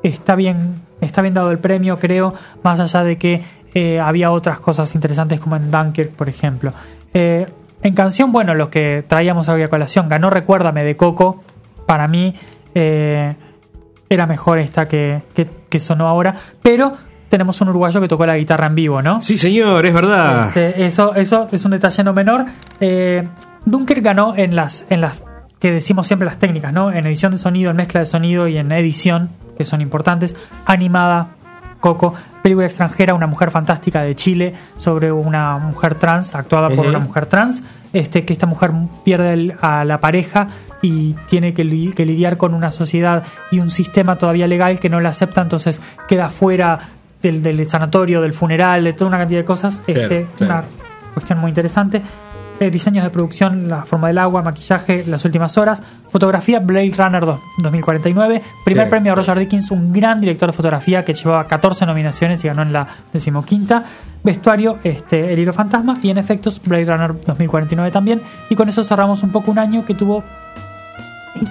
está 0.02 0.34
bien, 0.34 0.72
está 1.00 1.22
bien 1.22 1.34
dado 1.34 1.50
el 1.50 1.58
premio, 1.58 1.96
creo, 1.98 2.34
más 2.62 2.80
allá 2.80 3.04
de 3.04 3.16
que 3.18 3.42
eh, 3.74 4.00
había 4.00 4.30
otras 4.32 4.58
cosas 4.60 4.94
interesantes 4.94 5.40
como 5.40 5.56
en 5.56 5.70
Dunkirk, 5.70 6.10
por 6.10 6.28
ejemplo. 6.28 6.72
Eh, 7.14 7.46
en 7.82 7.94
canción, 7.94 8.32
bueno, 8.32 8.54
lo 8.54 8.70
que 8.70 9.04
traíamos 9.06 9.48
hoy 9.48 9.62
a 9.62 9.68
colación, 9.68 10.08
ganó 10.08 10.28
Recuérdame 10.30 10.84
de 10.84 10.96
Coco. 10.96 11.42
Para 11.86 12.06
mí 12.08 12.34
eh, 12.74 13.34
era 14.08 14.26
mejor 14.26 14.58
esta 14.58 14.86
que, 14.86 15.22
que, 15.34 15.48
que 15.68 15.78
sonó 15.78 16.08
ahora, 16.08 16.34
pero 16.62 16.92
tenemos 17.28 17.60
un 17.60 17.68
uruguayo 17.70 18.00
que 18.00 18.08
tocó 18.08 18.26
la 18.26 18.36
guitarra 18.36 18.66
en 18.66 18.74
vivo, 18.74 19.00
¿no? 19.02 19.20
Sí, 19.20 19.38
señor, 19.38 19.86
es 19.86 19.94
verdad. 19.94 20.48
Este, 20.48 20.84
eso, 20.84 21.14
eso 21.14 21.48
es 21.50 21.64
un 21.64 21.70
detalle 21.70 22.04
no 22.04 22.12
menor. 22.12 22.44
Dunker 23.64 24.00
ganó 24.00 24.34
en 24.36 24.56
las, 24.56 24.84
en 24.90 25.00
las 25.00 25.24
que 25.58 25.70
decimos 25.70 26.06
siempre 26.06 26.26
las 26.26 26.38
técnicas, 26.38 26.72
¿no? 26.72 26.90
En 26.92 27.06
edición 27.06 27.32
de 27.32 27.38
sonido, 27.38 27.70
en 27.70 27.76
mezcla 27.76 28.00
de 28.00 28.06
sonido 28.06 28.48
y 28.48 28.56
en 28.58 28.72
edición, 28.72 29.30
que 29.56 29.64
son 29.64 29.80
importantes. 29.80 30.34
Animada, 30.66 31.28
Coco, 31.80 32.14
película 32.42 32.66
extranjera, 32.66 33.14
una 33.14 33.26
mujer 33.26 33.50
fantástica 33.50 34.02
de 34.02 34.14
Chile 34.16 34.54
sobre 34.76 35.10
una 35.12 35.58
mujer 35.58 35.94
trans, 35.96 36.34
actuada 36.34 36.68
por 36.70 36.86
una 36.86 36.98
mujer 37.00 37.26
trans, 37.26 37.62
este, 37.92 38.24
que 38.24 38.32
esta 38.32 38.46
mujer 38.46 38.70
pierde 39.04 39.32
el- 39.34 39.54
a 39.60 39.84
la 39.84 39.98
pareja 40.00 40.46
y 40.80 41.14
tiene 41.28 41.54
que, 41.54 41.64
li- 41.64 41.92
que 41.92 42.06
lidiar 42.06 42.36
con 42.36 42.54
una 42.54 42.70
sociedad 42.70 43.22
y 43.50 43.58
un 43.60 43.70
sistema 43.70 44.16
todavía 44.16 44.46
legal 44.46 44.78
que 44.80 44.88
no 44.88 45.00
la 45.00 45.08
acepta, 45.10 45.42
entonces 45.42 45.80
queda 46.08 46.28
fuera 46.28 46.78
del, 47.22 47.42
del 47.42 47.64
sanatorio, 47.68 48.20
del 48.20 48.32
funeral, 48.32 48.82
de 48.84 48.92
toda 48.92 49.06
una 49.08 49.18
cantidad 49.18 49.40
de 49.40 49.44
cosas. 49.44 49.80
Claro, 49.84 50.00
este, 50.02 50.26
claro. 50.38 50.66
Una 51.04 51.14
cuestión 51.14 51.38
muy 51.40 51.48
interesante. 51.50 52.00
Diseños 52.70 53.04
de 53.04 53.10
producción, 53.10 53.68
La 53.68 53.84
forma 53.84 54.08
del 54.08 54.18
agua, 54.18 54.42
maquillaje, 54.42 55.04
Las 55.06 55.24
últimas 55.24 55.56
horas, 55.58 55.82
fotografía, 56.10 56.58
Blade 56.60 56.92
Runner 56.96 57.24
dos- 57.24 57.40
2049, 57.58 58.42
primer 58.64 58.86
Sí. 58.86 58.90
premio 58.90 59.12
a 59.12 59.14
Roger 59.16 59.38
Dickens, 59.38 59.70
un 59.70 59.92
gran 59.92 60.20
director 60.20 60.48
de 60.50 60.52
fotografía 60.52 61.04
que 61.04 61.14
llevaba 61.14 61.46
14 61.46 61.86
nominaciones 61.86 62.44
y 62.44 62.48
ganó 62.48 62.62
en 62.62 62.72
la 62.72 62.86
decimoquinta, 63.12 63.84
vestuario, 64.24 64.78
este, 64.84 65.32
El 65.32 65.38
hilo 65.38 65.52
fantasma 65.52 65.94
y 66.02 66.10
en 66.10 66.18
efectos 66.18 66.60
Blade 66.64 66.84
Runner 66.84 67.14
2049 67.26 67.90
también. 67.90 68.20
Y 68.50 68.54
con 68.54 68.68
eso 68.68 68.82
cerramos 68.84 69.22
un 69.22 69.30
poco 69.30 69.50
un 69.50 69.58
año 69.58 69.84
que 69.84 69.94
tuvo 69.94 70.22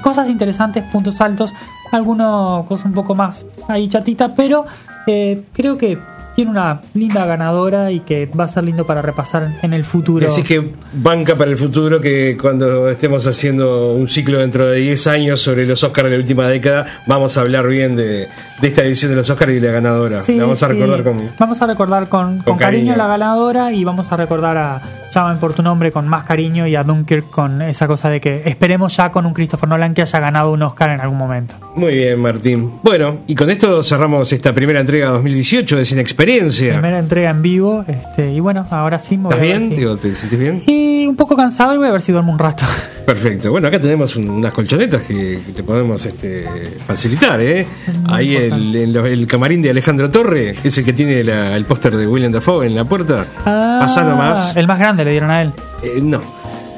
cosas 0.01 0.29
interesantes, 0.29 0.83
puntos 0.91 1.19
altos, 1.21 1.53
algunos 1.91 2.65
cosas 2.67 2.85
un 2.85 2.93
poco 2.93 3.13
más 3.15 3.45
ahí 3.67 3.87
chatita, 3.89 4.33
pero 4.35 4.65
eh, 5.07 5.43
creo 5.53 5.77
que 5.77 5.97
tiene 6.35 6.51
una 6.51 6.81
linda 6.93 7.25
ganadora 7.25 7.91
y 7.91 8.01
que 8.01 8.25
va 8.27 8.45
a 8.45 8.47
ser 8.47 8.63
lindo 8.63 8.85
para 8.85 9.01
repasar 9.01 9.59
en 9.61 9.73
el 9.73 9.83
futuro. 9.83 10.27
Así 10.27 10.43
que 10.43 10.71
banca 10.93 11.35
para 11.35 11.51
el 11.51 11.57
futuro 11.57 11.99
que 11.99 12.37
cuando 12.39 12.89
estemos 12.89 13.25
haciendo 13.27 13.93
un 13.93 14.07
ciclo 14.07 14.39
dentro 14.39 14.69
de 14.69 14.77
10 14.77 15.07
años 15.07 15.41
sobre 15.41 15.65
los 15.65 15.83
Oscars 15.83 16.09
de 16.09 16.17
la 16.17 16.21
última 16.21 16.47
década, 16.47 16.85
vamos 17.07 17.37
a 17.37 17.41
hablar 17.41 17.67
bien 17.67 17.95
de, 17.95 18.27
de 18.61 18.67
esta 18.67 18.83
edición 18.83 19.11
de 19.11 19.17
los 19.17 19.29
Oscars 19.29 19.51
y 19.51 19.55
de 19.55 19.67
la 19.67 19.73
ganadora. 19.73 20.19
Sí, 20.19 20.35
la 20.35 20.43
vamos 20.43 20.63
a 20.63 20.67
sí. 20.67 20.73
recordar 20.73 21.03
con... 21.03 21.29
Vamos 21.37 21.61
a 21.61 21.67
recordar 21.67 22.09
con, 22.09 22.39
con 22.39 22.57
cariño. 22.57 22.91
cariño. 22.91 22.95
la 22.95 23.07
ganadora 23.07 23.71
y 23.71 23.83
vamos 23.83 24.11
a 24.11 24.17
recordar 24.17 24.57
a 24.57 24.81
Llaman 25.13 25.39
por 25.39 25.53
tu 25.53 25.61
nombre 25.61 25.91
con 25.91 26.07
más 26.07 26.23
cariño 26.23 26.65
y 26.67 26.75
a 26.75 26.83
Dunkirk 26.83 27.29
con 27.29 27.61
esa 27.61 27.85
cosa 27.87 28.09
de 28.09 28.21
que 28.21 28.43
esperemos 28.45 28.95
ya 28.95 29.09
con 29.11 29.25
un 29.25 29.33
Christopher 29.33 29.67
Nolan 29.67 29.93
que 29.93 30.01
haya 30.01 30.19
ganado 30.19 30.51
un 30.51 30.61
Oscar 30.63 30.91
en 30.91 31.01
algún 31.01 31.17
momento. 31.17 31.55
Muy 31.75 31.95
bien, 31.95 32.19
Martín. 32.21 32.71
Bueno, 32.83 33.17
y 33.27 33.35
con 33.35 33.49
esto 33.49 33.83
cerramos 33.83 34.31
esta 34.31 34.53
primera 34.53 34.79
entrega 34.79 35.09
2018 35.09 35.77
de 35.77 35.85
Sin 35.85 35.99
Experiencia. 35.99 36.73
Primera 36.73 36.99
entrega 36.99 37.29
en 37.29 37.41
vivo 37.41 37.83
este 37.87 38.31
y 38.31 38.39
bueno, 38.39 38.65
ahora 38.71 38.99
sí 38.99 39.17
me 39.17 39.23
voy 39.25 39.33
¿Estás 39.33 39.41
a 39.41 39.45
bien? 39.57 39.69
si- 39.69 39.75
Digo, 39.75 39.97
¿Te 39.97 40.15
sentís 40.15 40.39
bien? 40.39 40.63
Y 40.65 41.05
un 41.07 41.15
poco 41.15 41.35
cansado 41.35 41.73
y 41.73 41.77
voy 41.77 41.87
a 41.87 41.91
ver 41.91 42.01
si 42.01 42.11
duermo 42.13 42.31
un 42.31 42.39
rato. 42.39 42.63
Perfecto. 43.05 43.51
Bueno, 43.51 43.67
acá 43.67 43.79
tenemos 43.79 44.15
un- 44.15 44.29
unas 44.29 44.53
colchonetas 44.53 45.01
que, 45.01 45.39
que 45.45 45.51
te 45.53 45.63
podemos 45.63 46.05
este, 46.05 46.45
facilitar, 46.87 47.41
¿eh? 47.41 47.65
Ahí 48.07 48.35
el, 48.35 48.75
el 48.95 49.27
camarín 49.27 49.61
de 49.61 49.71
Alejandro 49.71 50.09
Torre, 50.09 50.53
que 50.61 50.67
es 50.69 50.77
el 50.77 50.85
que 50.85 50.93
tiene 50.93 51.23
la- 51.23 51.55
el 51.57 51.65
póster 51.65 51.95
de 51.97 52.07
William 52.07 52.31
Dafoe 52.31 52.67
en 52.67 52.75
la 52.75 52.85
puerta. 52.85 53.25
Ah, 53.45 53.79
Pasá 53.81 54.03
nomás. 54.03 54.55
El 54.55 54.67
más 54.67 54.79
grande 54.79 55.00
le 55.05 55.11
dieron 55.11 55.31
a 55.31 55.41
él. 55.41 55.53
Eh, 55.83 55.99
no. 56.01 56.21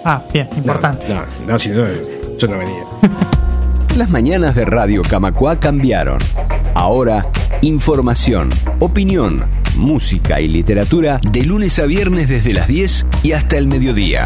Ah, 0.05 0.21
bien, 0.31 0.47
No, 0.51 0.57
importante. 0.57 1.05
No, 1.09 1.21
no, 1.47 1.59
si 1.59 1.69
no, 1.69 1.85
yo 2.37 2.47
no 2.47 2.57
venía. 2.57 2.83
Las 3.95 4.09
mañanas 4.09 4.55
de 4.55 4.65
Radio 4.65 5.01
Camacua 5.03 5.59
cambiaron. 5.59 6.17
Ahora, 6.73 7.27
información, 7.61 8.49
opinión, 8.79 9.45
música 9.75 10.41
y 10.41 10.47
literatura 10.47 11.19
de 11.31 11.43
lunes 11.43 11.77
a 11.79 11.85
viernes 11.85 12.27
desde 12.27 12.53
las 12.53 12.67
10 12.67 13.05
y 13.21 13.33
hasta 13.33 13.57
el 13.57 13.67
mediodía. 13.67 14.25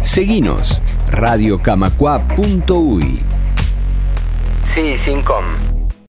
Seguinos, 0.00 0.80
radiocamacua.uy. 1.10 3.18
Sí, 4.64 4.96
sin 4.96 5.22
com. 5.22 5.44